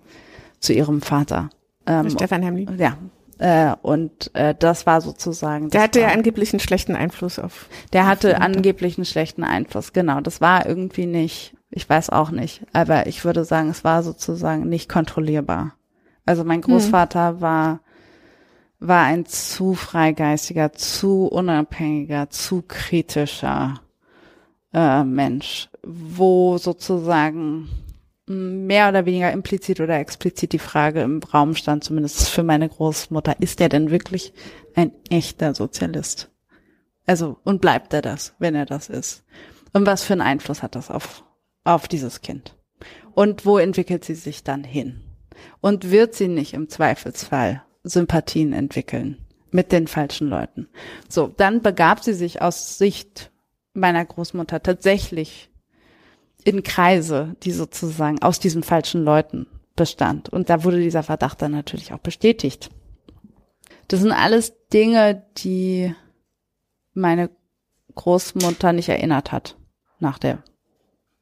[0.60, 1.50] zu ihrem Vater.
[1.86, 2.66] Ähm, Stefan Hemli.
[2.78, 2.96] Ja.
[3.38, 5.70] Äh, und äh, das war sozusagen.
[5.70, 7.68] Der hatte war, ja angeblich einen schlechten Einfluss auf.
[7.92, 10.20] Der hatte angeblich einen schlechten Einfluss, genau.
[10.20, 14.68] Das war irgendwie nicht, ich weiß auch nicht, aber ich würde sagen, es war sozusagen
[14.68, 15.74] nicht kontrollierbar.
[16.26, 16.72] Also mein hm.
[16.72, 17.40] Großvater hm.
[17.40, 17.80] war
[18.80, 23.80] war ein zu freigeistiger, zu unabhängiger, zu kritischer
[24.74, 27.68] äh, Mensch, wo sozusagen
[28.26, 33.36] mehr oder weniger implizit oder explizit die Frage im Raum stand, zumindest für meine Großmutter,
[33.40, 34.32] ist er denn wirklich
[34.74, 36.30] ein echter Sozialist?
[37.06, 39.24] Also, und bleibt er das, wenn er das ist?
[39.72, 41.24] Und was für einen Einfluss hat das auf,
[41.64, 42.56] auf dieses Kind?
[43.14, 45.02] Und wo entwickelt sie sich dann hin?
[45.60, 49.18] Und wird sie nicht im Zweifelsfall Sympathien entwickeln
[49.50, 50.68] mit den falschen Leuten.
[51.08, 53.30] So, dann begab sie sich aus Sicht
[53.74, 55.50] meiner Großmutter tatsächlich
[56.44, 60.28] in Kreise, die sozusagen aus diesen falschen Leuten bestand.
[60.28, 62.70] Und da wurde dieser Verdacht dann natürlich auch bestätigt.
[63.88, 65.94] Das sind alles Dinge, die
[66.92, 67.30] meine
[67.94, 69.56] Großmutter nicht erinnert hat
[69.98, 70.42] nach der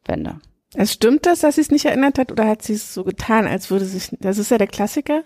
[0.05, 0.41] Wende.
[0.75, 3.47] Es stimmt das, dass sie es nicht erinnert hat, oder hat sie es so getan,
[3.47, 5.23] als würde sich, das ist ja der Klassiker,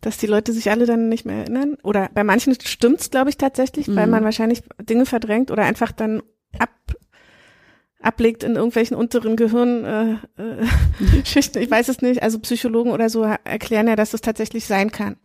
[0.00, 1.76] dass die Leute sich alle dann nicht mehr erinnern.
[1.82, 3.96] Oder bei manchen stimmt's, glaube ich, tatsächlich, mhm.
[3.96, 6.22] weil man wahrscheinlich Dinge verdrängt oder einfach dann
[6.58, 6.70] ab
[8.04, 10.26] ablegt in irgendwelchen unteren Gehirnschichten.
[10.36, 12.22] Äh, äh, ich weiß es nicht.
[12.22, 15.16] Also Psychologen oder so erklären ja, dass es tatsächlich sein kann.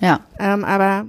[0.00, 0.20] Ja.
[0.38, 1.06] Ähm, aber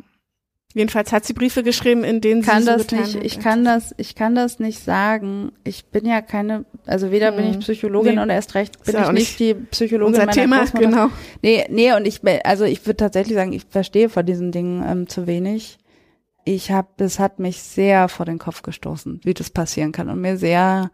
[0.77, 3.95] Jedenfalls hat sie Briefe geschrieben, in denen kann sie so das nicht, Ich kann das,
[3.97, 5.51] ich kann das nicht sagen.
[5.63, 7.35] Ich bin ja keine, also weder hm.
[7.35, 7.59] bin ich hm.
[7.61, 8.21] Psychologin nee.
[8.21, 10.85] und erst recht bin ich nicht die Psychologin unser meiner Thema, Großmutter.
[10.87, 11.09] genau.
[11.41, 15.09] Nee, nee, und ich, also ich würde tatsächlich sagen, ich verstehe vor diesen Dingen ähm,
[15.09, 15.79] zu wenig.
[16.47, 20.21] Ich habe, das hat mich sehr vor den Kopf gestoßen, wie das passieren kann und
[20.21, 20.91] mir sehr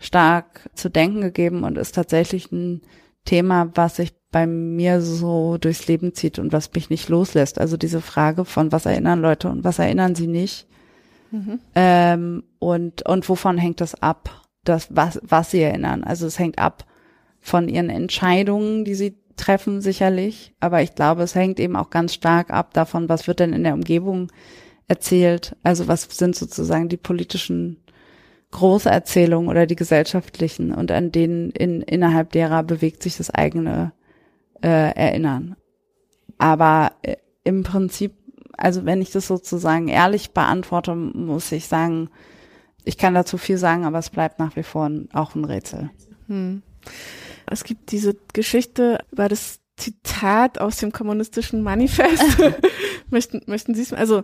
[0.00, 2.82] stark zu denken gegeben und ist tatsächlich ein
[3.24, 7.60] Thema, was ich bei mir so durchs Leben zieht und was mich nicht loslässt.
[7.60, 10.66] Also diese Frage von, was erinnern Leute und was erinnern sie nicht?
[11.30, 11.60] Mhm.
[11.76, 16.02] Ähm, und, und wovon hängt das ab, das, was, was sie erinnern?
[16.02, 16.84] Also es hängt ab
[17.38, 20.52] von ihren Entscheidungen, die sie treffen, sicherlich.
[20.58, 23.62] Aber ich glaube, es hängt eben auch ganz stark ab davon, was wird denn in
[23.62, 24.32] der Umgebung
[24.88, 25.56] erzählt?
[25.62, 27.78] Also was sind sozusagen die politischen
[28.50, 33.92] Großerzählungen oder die gesellschaftlichen und an denen in, innerhalb derer bewegt sich das eigene
[34.62, 35.56] äh, erinnern.
[36.38, 38.14] Aber äh, im Prinzip,
[38.56, 42.08] also wenn ich das sozusagen ehrlich beantworte, muss ich sagen,
[42.84, 45.90] ich kann dazu viel sagen, aber es bleibt nach wie vor ein, auch ein Rätsel.
[46.28, 46.62] Hm.
[47.50, 52.24] Es gibt diese Geschichte über das Zitat aus dem kommunistischen Manifest.
[53.10, 54.22] möchten, möchten Sie es, also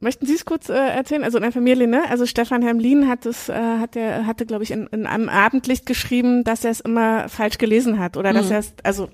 [0.00, 1.24] Möchten Sie es kurz äh, erzählen?
[1.24, 2.04] Also in der Familie, ne?
[2.08, 5.86] Also Stefan Hermlin hat es, äh, hat er, hatte, glaube ich, in, in einem Abendlicht
[5.86, 8.36] geschrieben, dass er es immer falsch gelesen hat oder mhm.
[8.36, 9.08] dass er es, also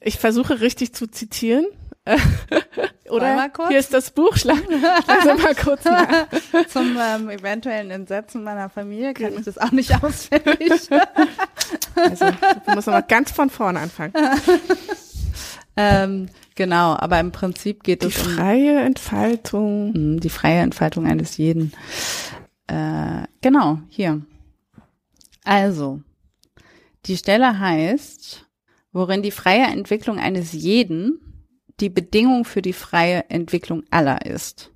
[0.00, 1.66] ich versuche richtig zu zitieren.
[3.08, 6.26] oder hier ist das Buch, schlag, schlag mal kurz nach.
[6.68, 10.72] Zum ähm, eventuellen Entsetzen meiner Familie kann ich das auch nicht auswendig.
[11.94, 12.24] also,
[12.66, 14.12] wir müssen mal ganz von vorne anfangen.
[15.76, 19.94] ähm, Genau, aber im Prinzip geht die es um die freie Entfaltung.
[19.94, 21.72] Hm, die freie Entfaltung eines jeden.
[22.66, 24.22] Äh, genau, hier.
[25.42, 26.00] Also,
[27.06, 28.46] die Stelle heißt,
[28.92, 31.20] worin die freie Entwicklung eines jeden
[31.80, 34.70] die Bedingung für die freie Entwicklung aller ist.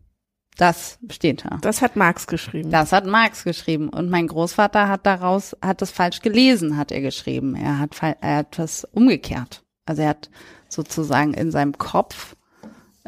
[0.57, 1.59] Das steht da.
[1.61, 2.71] Das hat Marx geschrieben.
[2.71, 3.89] Das hat Marx geschrieben.
[3.89, 7.55] Und mein Großvater hat daraus, hat das falsch gelesen, hat er geschrieben.
[7.55, 9.63] Er hat, er hat das umgekehrt.
[9.87, 10.31] Also er hat
[10.69, 12.37] sozusagen in seinem Kopf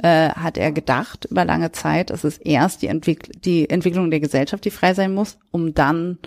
[0.03, 4.21] äh, hat er gedacht über lange Zeit, es ist erst die, Entwick die Entwicklung der
[4.21, 6.19] Gesellschaft, die frei sein muss, um dann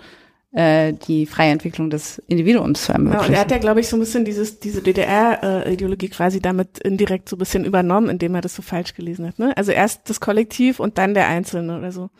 [0.52, 3.26] äh, die freie Entwicklung des Individuums zu ermöglichen.
[3.26, 7.28] Genau, er hat ja, glaube ich, so ein bisschen dieses, diese DDR-Ideologie quasi damit indirekt
[7.28, 9.38] so ein bisschen übernommen, indem er das so falsch gelesen hat.
[9.40, 9.56] Ne?
[9.56, 12.10] Also erst das Kollektiv und dann der Einzelne oder so.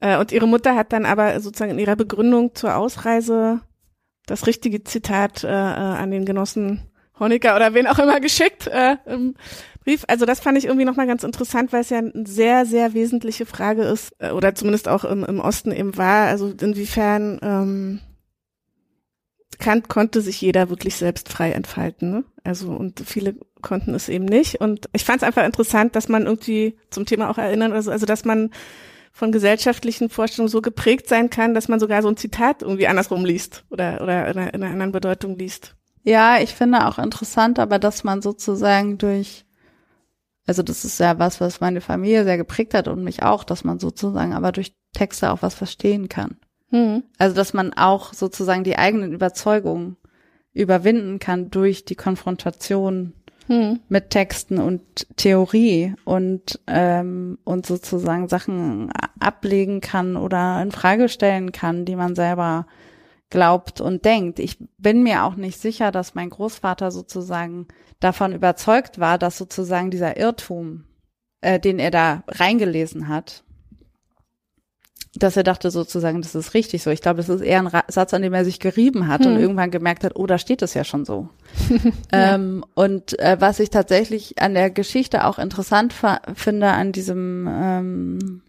[0.00, 3.60] Äh, und ihre Mutter hat dann aber sozusagen in ihrer Begründung zur Ausreise
[4.26, 6.82] das richtige Zitat äh, äh an den Genossen
[7.18, 9.34] Honecker oder wen auch immer geschickt äh, im
[9.84, 10.04] Brief.
[10.08, 13.46] Also das fand ich irgendwie nochmal ganz interessant, weil es ja eine sehr, sehr wesentliche
[13.46, 18.00] Frage ist, äh, oder zumindest auch im, im Osten eben war, also inwiefern ähm,
[19.58, 22.10] kann, konnte sich jeder wirklich selbst frei entfalten.
[22.10, 22.24] Ne?
[22.42, 24.60] Also und viele konnten es eben nicht.
[24.60, 28.06] Und ich fand es einfach interessant, dass man irgendwie zum Thema auch erinnern, also, also
[28.06, 28.50] dass man
[29.12, 33.24] von gesellschaftlichen Vorstellungen so geprägt sein kann, dass man sogar so ein Zitat irgendwie andersrum
[33.24, 35.76] liest oder, oder in einer anderen Bedeutung liest.
[36.04, 39.44] Ja, ich finde auch interessant, aber dass man sozusagen durch,
[40.46, 43.64] also das ist ja was, was meine Familie sehr geprägt hat und mich auch, dass
[43.64, 46.36] man sozusagen aber durch Texte auch was verstehen kann.
[46.70, 47.02] Hm.
[47.18, 49.96] Also dass man auch sozusagen die eigenen Überzeugungen
[50.52, 53.14] überwinden kann durch die Konfrontation
[53.46, 53.80] Hm.
[53.88, 58.90] mit Texten und Theorie und ähm, und sozusagen Sachen
[59.20, 62.66] ablegen kann oder in Frage stellen kann, die man selber
[63.30, 64.38] glaubt und denkt.
[64.38, 67.66] Ich bin mir auch nicht sicher, dass mein Großvater sozusagen
[68.00, 70.84] davon überzeugt war, dass sozusagen dieser Irrtum,
[71.40, 73.44] äh, den er da reingelesen hat,
[75.16, 76.90] dass er dachte sozusagen, das ist richtig so.
[76.90, 79.34] Ich glaube, das ist eher ein Ra Satz, an dem er sich gerieben hat und
[79.34, 79.40] Hm.
[79.40, 81.28] irgendwann gemerkt hat, oh, da steht es ja schon so.
[82.12, 85.94] ähm, und äh, was ich tatsächlich an der Geschichte auch interessant
[86.34, 88.42] finde, an diesem ähm,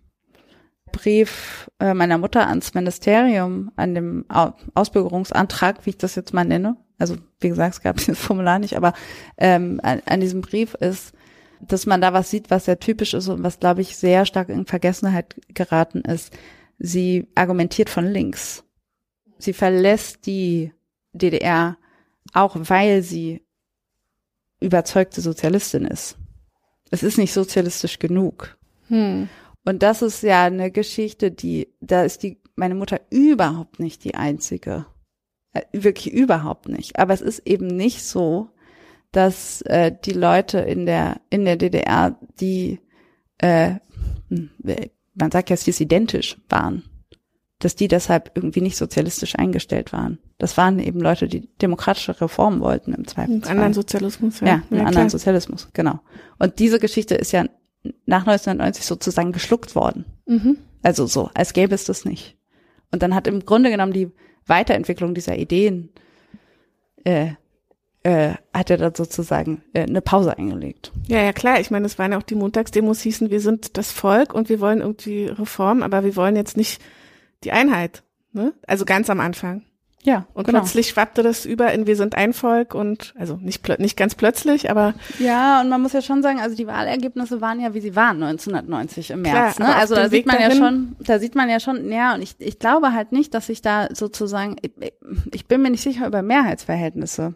[0.95, 6.45] Brief äh, meiner Mutter ans Ministerium, an dem Au Ausbürgerungsantrag, wie ich das jetzt mal
[6.45, 6.77] nenne.
[6.97, 8.93] Also wie gesagt, es gab dieses Formular nicht, aber
[9.37, 11.13] ähm, an, an diesem Brief ist,
[11.61, 14.49] dass man da was sieht, was sehr typisch ist und was, glaube ich, sehr stark
[14.49, 16.33] in Vergessenheit geraten ist.
[16.79, 18.63] Sie argumentiert von links.
[19.37, 20.71] Sie verlässt die
[21.13, 21.77] DDR,
[22.33, 23.45] auch weil sie
[24.59, 26.17] überzeugte Sozialistin ist.
[26.91, 28.57] Es ist nicht sozialistisch genug.
[28.87, 29.29] Hm.
[29.65, 34.15] Und das ist ja eine Geschichte, die, da ist die, meine Mutter überhaupt nicht die
[34.15, 34.85] einzige.
[35.53, 36.99] Äh, Wirklich überhaupt nicht.
[36.99, 38.49] Aber es ist eben nicht so,
[39.11, 42.79] dass äh, die Leute in der, in der DDR, die,
[43.39, 43.75] äh,
[44.29, 44.51] hm,
[45.15, 46.83] man sagt ja, sie ist identisch waren,
[47.59, 50.19] dass die deshalb irgendwie nicht sozialistisch eingestellt waren.
[50.37, 53.51] Das waren eben Leute, die demokratische Reformen wollten im Einen Zweifelsfall.
[53.51, 54.41] anderen Sozialismus.
[54.41, 55.09] Ja, einen anderen klar.
[55.09, 56.01] Sozialismus, genau.
[56.37, 57.45] Und diese Geschichte ist ja
[58.05, 60.05] nach 1990 sozusagen geschluckt worden.
[60.25, 60.57] Mhm.
[60.83, 62.37] Also so, als gäbe es das nicht.
[62.91, 64.11] Und dann hat im Grunde genommen die
[64.45, 65.89] Weiterentwicklung dieser Ideen,
[67.03, 67.31] äh,
[68.03, 70.91] äh, hat er dann sozusagen äh, eine Pause eingelegt.
[71.07, 71.59] Ja, ja, klar.
[71.59, 74.59] Ich meine, es waren ja auch die Montagsdemos hießen, wir sind das Volk und wir
[74.59, 76.81] wollen irgendwie Reform, aber wir wollen jetzt nicht
[77.43, 78.03] die Einheit.
[78.31, 78.53] Ne?
[78.67, 79.63] Also ganz am Anfang.
[80.05, 80.59] Ja, Und genau.
[80.59, 84.13] plötzlich schwappte das über in wir sind ein Volk und also nicht plö- nicht ganz
[84.15, 87.81] plötzlich, aber Ja, und man muss ja schon sagen, also die Wahlergebnisse waren ja, wie
[87.81, 89.55] sie waren 1990 im März.
[89.55, 89.75] Klar, ne?
[89.75, 92.13] Also da dem sieht Weg man ja dahin- schon, da sieht man ja schon, ja,
[92.13, 94.71] und ich, ich glaube halt nicht, dass ich da sozusagen, ich,
[95.33, 97.33] ich bin mir nicht sicher über Mehrheitsverhältnisse.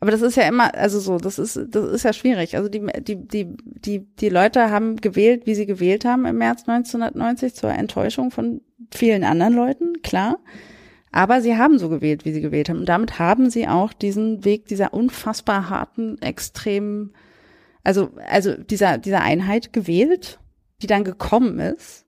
[0.00, 2.56] Aber das ist ja immer, also so, das ist, das ist ja schwierig.
[2.56, 6.62] Also die, die, die, die, die Leute haben gewählt, wie sie gewählt haben im März
[6.66, 10.38] 1990 zur Enttäuschung von vielen anderen Leuten, klar.
[11.16, 12.80] Aber sie haben so gewählt, wie sie gewählt haben.
[12.80, 17.14] Und damit haben sie auch diesen Weg dieser unfassbar harten, extremen,
[17.82, 20.38] also, also dieser, dieser Einheit gewählt,
[20.82, 22.04] die dann gekommen ist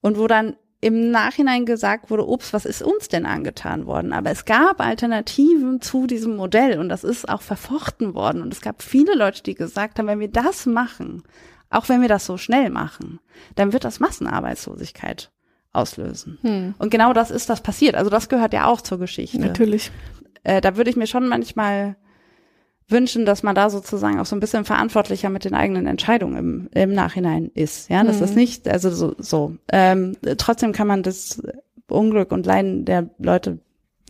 [0.00, 4.12] und wo dann im Nachhinein gesagt wurde, ups, was ist uns denn angetan worden?
[4.12, 8.42] Aber es gab Alternativen zu diesem Modell und das ist auch verfochten worden.
[8.42, 11.22] Und es gab viele Leute, die gesagt haben, wenn wir das machen,
[11.70, 13.20] auch wenn wir das so schnell machen,
[13.54, 15.30] dann wird das Massenarbeitslosigkeit
[15.74, 16.38] auslösen.
[16.42, 17.94] hm, Und genau das ist das passiert.
[17.94, 19.38] Also das gehört ja auch zur Geschichte.
[19.38, 19.90] natürlich.
[20.42, 21.96] Äh, da würde ich mir schon manchmal
[22.88, 26.68] wünschen, dass man da sozusagen auch so ein bisschen verantwortlicher mit den eigenen Entscheidungen im,
[26.74, 27.88] im Nachhinein ist.
[27.88, 28.20] Ja, dass Mhm.
[28.20, 29.56] das nicht, also so, so.
[29.72, 31.42] Ähm, trotzdem kann man das
[31.88, 33.58] Unglück und Leiden der Leute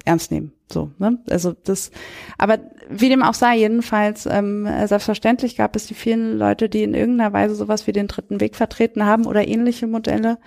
[0.04, 0.52] ernst nehmen.
[0.72, 1.18] So, ne?
[1.30, 1.92] Also das,
[2.36, 2.58] aber
[2.90, 7.32] wie dem auch sei, jedenfalls, ähm, selbstverständlich gab es die vielen Leute, die in irgendeiner
[7.32, 10.38] Weise sowas wie den dritten Weg vertreten haben oder ähnliche Modelle.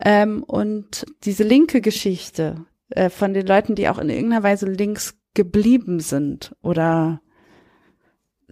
[0.00, 5.14] Ähm, und diese linke Geschichte äh, von den Leuten, die auch in irgendeiner Weise links
[5.34, 7.20] geblieben sind oder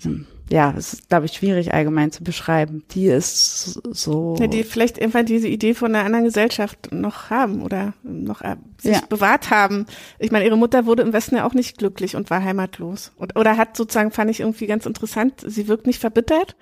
[0.00, 2.84] hm, ja, es ist, glaube ich, schwierig allgemein zu beschreiben.
[2.92, 4.36] Die ist so.
[4.38, 8.56] Ja, die vielleicht einfach diese Idee von einer anderen Gesellschaft noch haben oder noch äh,
[8.78, 9.02] sich Ja.
[9.08, 9.86] bewahrt haben.
[10.20, 13.12] Ich meine, ihre Mutter wurde im Westen ja auch nicht glücklich und war heimatlos.
[13.16, 16.56] Und, oder hat sozusagen, fand ich irgendwie ganz interessant, sie wirkt nicht verbittert,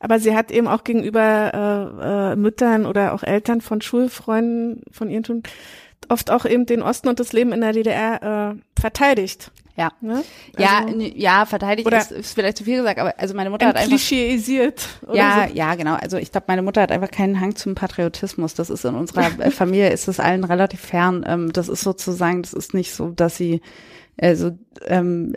[0.00, 5.10] aber sie hat eben auch gegenüber äh, äh, Müttern oder auch Eltern von Schulfreunden von
[5.10, 5.42] ihren Schulen
[6.08, 9.50] oft auch eben den Osten und das Leben in der DDR äh, verteidigt.
[9.74, 9.90] ja.
[10.02, 10.22] Ne?
[10.58, 13.64] Ja, Also, n- ja, verteidigt ist, ist vielleicht zu viel gesagt, aber also meine Mutter
[13.68, 13.98] hat einfach
[15.06, 15.54] oder Ja, so.
[15.54, 15.94] ja, genau.
[15.94, 18.52] Also ich glaube, meine Mutter hat einfach keinen Hang zum Patriotismus.
[18.52, 21.24] Das ist in unserer äh, Familie ist das allen relativ fern.
[21.26, 23.62] Ähm, das ist sozusagen, das ist nicht so, dass sie
[24.20, 24.50] also
[24.86, 25.32] ähm,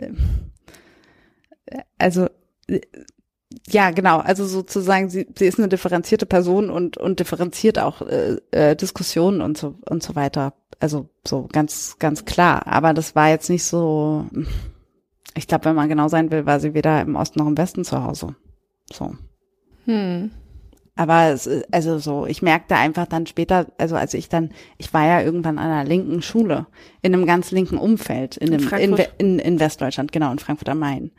[1.66, 2.26] äh, also
[2.68, 2.80] äh,
[3.68, 4.18] ja, genau.
[4.18, 9.40] Also sozusagen, sie, sie ist eine differenzierte Person und und differenziert auch äh, äh, Diskussionen
[9.40, 10.54] und so und so weiter.
[10.80, 12.66] Also so ganz ganz klar.
[12.66, 14.26] Aber das war jetzt nicht so.
[15.34, 17.84] Ich glaube, wenn man genau sein will, war sie weder im Osten noch im Westen
[17.84, 18.34] zu Hause.
[18.92, 19.14] So.
[19.84, 20.30] Hm.
[20.96, 24.92] Aber es, ist- also so, ich merkte einfach dann später, also als ich dann, ich
[24.92, 26.66] war ja irgendwann an einer linken Schule,
[27.02, 30.68] in einem ganz linken Umfeld, in, In einem, in, in, in Westdeutschland, genau, in Frankfurt
[30.68, 31.12] am Main.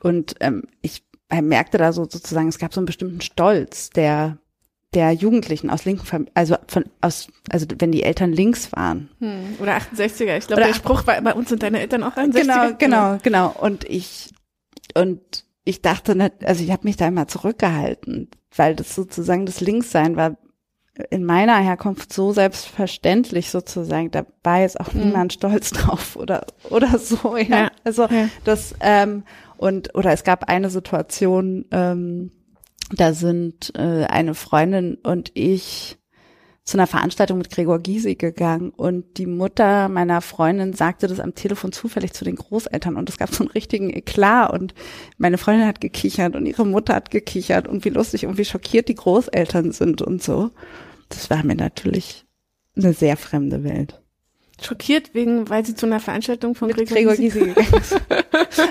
[0.00, 1.02] Und ähm, ich
[1.42, 4.38] merkte da so sozusagen, es gab so einen bestimmten Stolz der
[4.92, 9.54] der Jugendlichen aus linken Fam also von aus also wenn die Eltern links waren Hm.
[9.60, 10.36] Oder 68er.
[10.36, 12.32] Ich glaube, der Spruch war, bei uns sind deine Eltern auch 61er.
[12.32, 13.54] Genau, genau, genau.
[13.60, 14.30] Und ich
[14.96, 15.20] und
[15.64, 20.16] ich dachte, nicht, also ich habe mich da immer zurückgehalten, weil das sozusagen das Linkssein
[20.16, 20.36] war
[21.10, 24.10] in meiner Herkunft so selbstverständlich sozusagen.
[24.10, 25.00] Da war jetzt auch Mhm.
[25.00, 27.36] niemand stolz drauf oder oder so.
[27.36, 28.28] Ja, Ja, also ja.
[28.44, 29.22] das ähm,
[29.60, 32.32] und oder es gab eine Situation, ähm,
[32.92, 35.98] da sind äh, eine Freundin und ich
[36.64, 41.34] zu einer Veranstaltung mit Gregor Gysi gegangen und die Mutter meiner Freundin sagte das am
[41.34, 44.72] Telefon zufällig zu den Großeltern und es gab so einen richtigen Eklat und
[45.18, 48.88] meine Freundin hat gekichert und ihre Mutter hat gekichert und wie lustig und wie schockiert
[48.88, 50.52] die Großeltern sind und so.
[51.10, 52.24] Das war mir natürlich
[52.76, 53.99] eine sehr fremde Welt.
[54.62, 57.96] Schockiert wegen, weil sie zu einer Veranstaltung von Mit Gregor, Gregor Gysi- gegangen ist.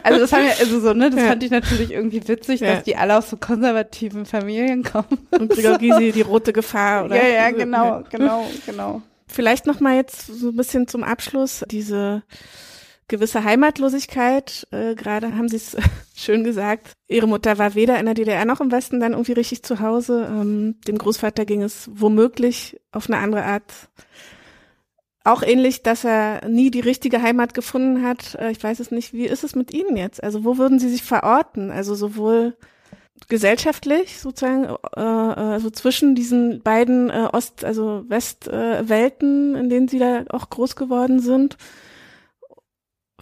[0.03, 1.27] Also das haben wir, also so, ne, das Ja.
[1.27, 2.75] fand ich natürlich irgendwie witzig, Ja.
[2.75, 5.27] dass die alle aus so konservativen Familien kommen.
[5.31, 9.01] und Gregor Gysi die rote Gefahr oder ja, ja, genau, genau, genau.
[9.27, 12.23] Vielleicht noch mal jetzt so ein bisschen zum Abschluss diese
[13.07, 14.67] gewisse Heimatlosigkeit.
[14.71, 15.75] Äh, Gerade haben Sie es
[16.15, 16.93] schön gesagt.
[17.07, 20.27] Ihre Mutter war weder in der DDR noch im Westen dann irgendwie richtig zu Hause.
[20.29, 23.71] Ähm, dem Großvater ging es womöglich auf eine andere Art
[25.30, 28.36] auch ähnlich, dass er nie die richtige Heimat gefunden hat.
[28.36, 29.13] Äh, ich weiß es nicht.
[29.13, 30.23] Wie ist es mit Ihnen jetzt?
[30.23, 31.71] Also wo würden Sie sich verorten?
[31.71, 32.55] Also sowohl
[33.27, 39.99] gesellschaftlich sozusagen, äh, äh, also zwischen diesen beiden Ost-, also Westwelten, Welten, in denen Sie
[39.99, 41.57] da auch groß geworden sind.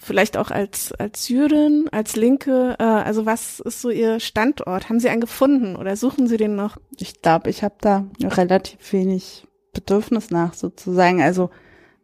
[0.00, 2.78] Vielleicht auch als als Jüdin, als Linke.
[2.78, 4.88] Also was ist so Ihr Standort?
[4.88, 6.76] Haben Sie einen gefunden oder suchen Sie den noch?
[6.96, 11.20] Ich glaube, ich habe da relativ wenig Bedürfnis nach sozusagen.
[11.20, 11.50] Also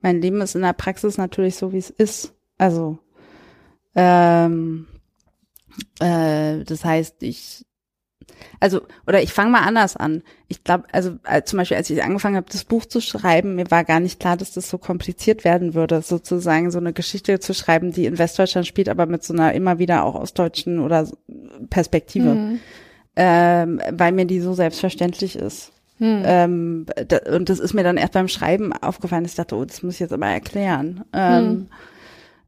[0.05, 2.35] mein Leben ist in der Praxis natürlich so, wie es ist.
[2.59, 2.99] Also
[3.97, 4.87] ähm,
[5.99, 7.65] äh, das heißt, ich
[8.61, 10.23] also oder ich fange mal anders an.
[10.49, 13.71] Ich glaube, also äh, zum Beispiel, als ich angefangen habe, das Buch zu schreiben, mir
[13.71, 17.55] war gar nicht klar, dass das so kompliziert werden würde, sozusagen so eine Geschichte zu
[17.55, 21.09] schreiben, die in Westdeutschland spielt, aber mit so einer immer wieder auch ostdeutschen oder
[21.71, 22.61] Perspektive, Mhm.
[23.17, 25.73] ähm, weil mir die so selbstverständlich ist.
[25.99, 26.23] Hm.
[26.25, 29.25] Ähm, da, und das ist mir dann erst beim Schreiben aufgefallen.
[29.25, 31.05] Ich dachte, oh, das muss ich jetzt aber erklären.
[31.13, 31.69] Ähm,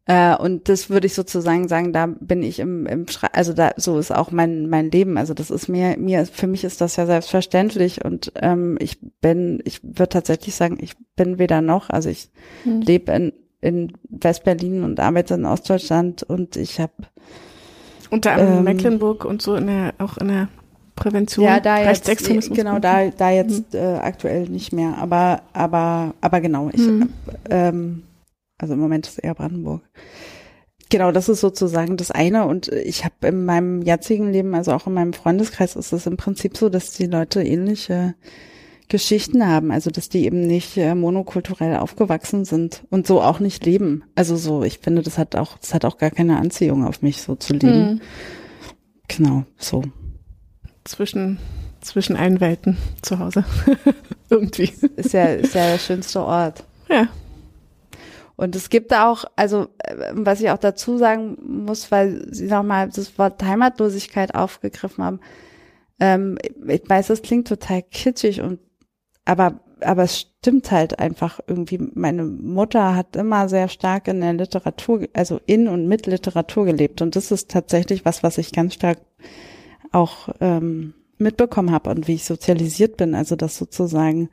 [0.07, 3.72] äh, und das würde ich sozusagen sagen, da bin ich im, im Schrei also da
[3.76, 5.18] so ist auch mein mein Leben.
[5.18, 9.61] Also das ist mir mir für mich ist das ja selbstverständlich und ähm, ich bin
[9.64, 11.90] ich würde tatsächlich sagen, ich bin weder noch.
[11.90, 12.30] Also ich
[12.62, 12.82] Hm.
[12.82, 16.92] lebe in in Westberlin und arbeite in Ostdeutschland und ich habe
[18.11, 20.49] Unter anderem ähm, Mecklenburg und so in der auch in der
[20.97, 22.57] Prävention Ja, da jetzt, Rechtsextremismus.
[22.59, 27.11] genau, da, da jetzt äh, aktuell nicht mehr, aber, aber, aber genau, ich, Mhm.
[27.51, 28.03] ähm,
[28.59, 29.82] also im Moment ist eher Brandenburg.
[30.88, 34.86] Genau, das ist sozusagen das eine und ich habe in meinem jetzigen Leben, also auch
[34.86, 38.14] in meinem Freundeskreis, ist es im Prinzip so, dass die Leute ähnliche
[38.88, 43.66] Geschichten haben, also dass die eben nicht äh, monokulturell aufgewachsen sind und so auch nicht
[43.66, 44.05] leben.
[44.14, 47.20] Also so, ich finde, das hat auch, das hat auch gar keine Anziehung auf mich,
[47.20, 47.88] so zu leben.
[47.88, 48.01] Hm.
[49.09, 49.82] Genau, so.
[50.87, 51.39] Zwischen
[51.87, 53.45] zwischen allen Welten zu Hause
[54.30, 54.72] irgendwie.
[54.97, 56.64] Ist ja, ist ja der schönste Ort.
[56.89, 57.09] Ja.
[58.37, 62.91] Und es gibt auch, also äh, was ich auch dazu sagen muss, weil Sie nochmal
[62.91, 65.20] das Wort Heimatlosigkeit aufgegriffen haben.
[65.99, 68.61] Ähm, ich weiß, das klingt total kitschig und
[69.24, 71.78] aber aber es stimmt halt einfach irgendwie.
[71.95, 77.03] Meine Mutter hat immer sehr stark in der Literatur, also in und mit Literatur gelebt
[77.03, 78.99] und das ist tatsächlich was, was ich ganz stark
[79.97, 83.14] auch ähm, mitbekommen habe und wie ich sozialisiert bin.
[83.14, 84.28] Also das sozusagen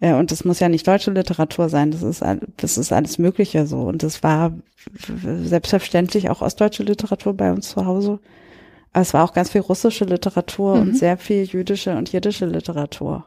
[0.00, 2.22] äh, und das muss ja nicht deutsche Literatur sein, das ist,
[2.56, 3.82] das ist alles Mögliche so.
[3.82, 4.52] Und das war
[5.42, 8.20] selbstverständlich auch ostdeutsche Literatur bei uns zu Hause.
[8.92, 10.80] Aber es war auch ganz viel russische Literatur Mhm.
[10.82, 13.26] und sehr viel jüdische und jiddische Literatur.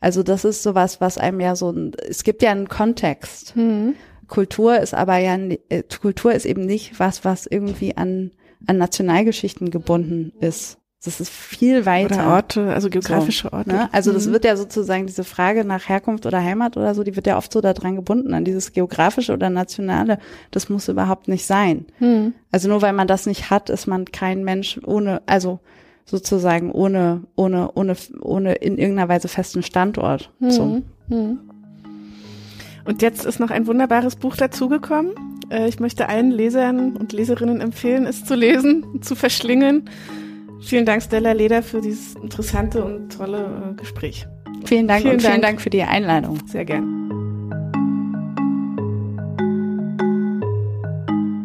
[0.00, 3.54] Also das ist sowas, was einem ja so ein, es gibt ja einen Kontext.
[3.54, 3.94] Hm.
[4.28, 5.36] Kultur ist aber ja,
[5.68, 8.32] äh, Kultur ist eben nicht was, was irgendwie an,
[8.66, 10.78] an Nationalgeschichten gebunden ist.
[11.04, 12.14] Das ist viel weiter.
[12.16, 13.68] Oder Orte, also geografische Orte.
[13.68, 13.88] Ne?
[13.92, 14.32] Also das Mhm.
[14.32, 17.52] wird ja sozusagen diese Frage nach Herkunft oder Heimat oder so, die wird ja oft
[17.52, 20.18] so daran gebunden, an dieses geografische oder nationale.
[20.50, 21.84] Das muss überhaupt nicht sein.
[21.98, 22.34] Hm.
[22.50, 25.60] Also nur weil man das nicht hat, ist man kein Mensch ohne, also
[26.06, 30.30] sozusagen ohne, ohne, ohne, ohne in irgendeiner Weise festen Standort.
[30.40, 30.50] Mhm.
[30.50, 30.82] So.
[31.08, 31.38] Mhm.
[32.84, 35.12] Und jetzt ist noch ein wunderbares Buch dazugekommen.
[35.50, 39.90] Äh, Ich möchte allen Lesern und Leserinnen empfehlen, es zu lesen, zu verschlingen.
[40.60, 44.26] Vielen Dank, Stella Leder, für dieses interessante und tolle äh, Gespräch.
[44.64, 45.42] Vielen Dank Vielen und vielen Dank.
[45.42, 46.38] Dank für die Einladung.
[46.46, 46.92] Sehr gern.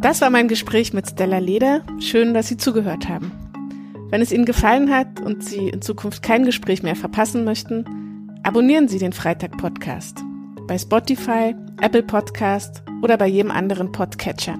[0.01, 1.83] Das war mein Gespräch mit Stella Leder.
[1.99, 3.31] Schön, dass Sie zugehört haben.
[4.09, 7.85] Wenn es Ihnen gefallen hat und Sie in Zukunft kein Gespräch mehr verpassen möchten,
[8.43, 10.23] abonnieren Sie den Freitag-Podcast
[10.67, 14.57] bei Spotify, Apple Podcast oder bei jedem anderen Podcatcher.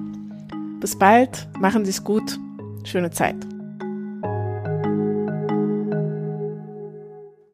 [0.79, 2.37] Bis bald, machen Sie es gut,
[2.83, 3.50] schöne Zeit.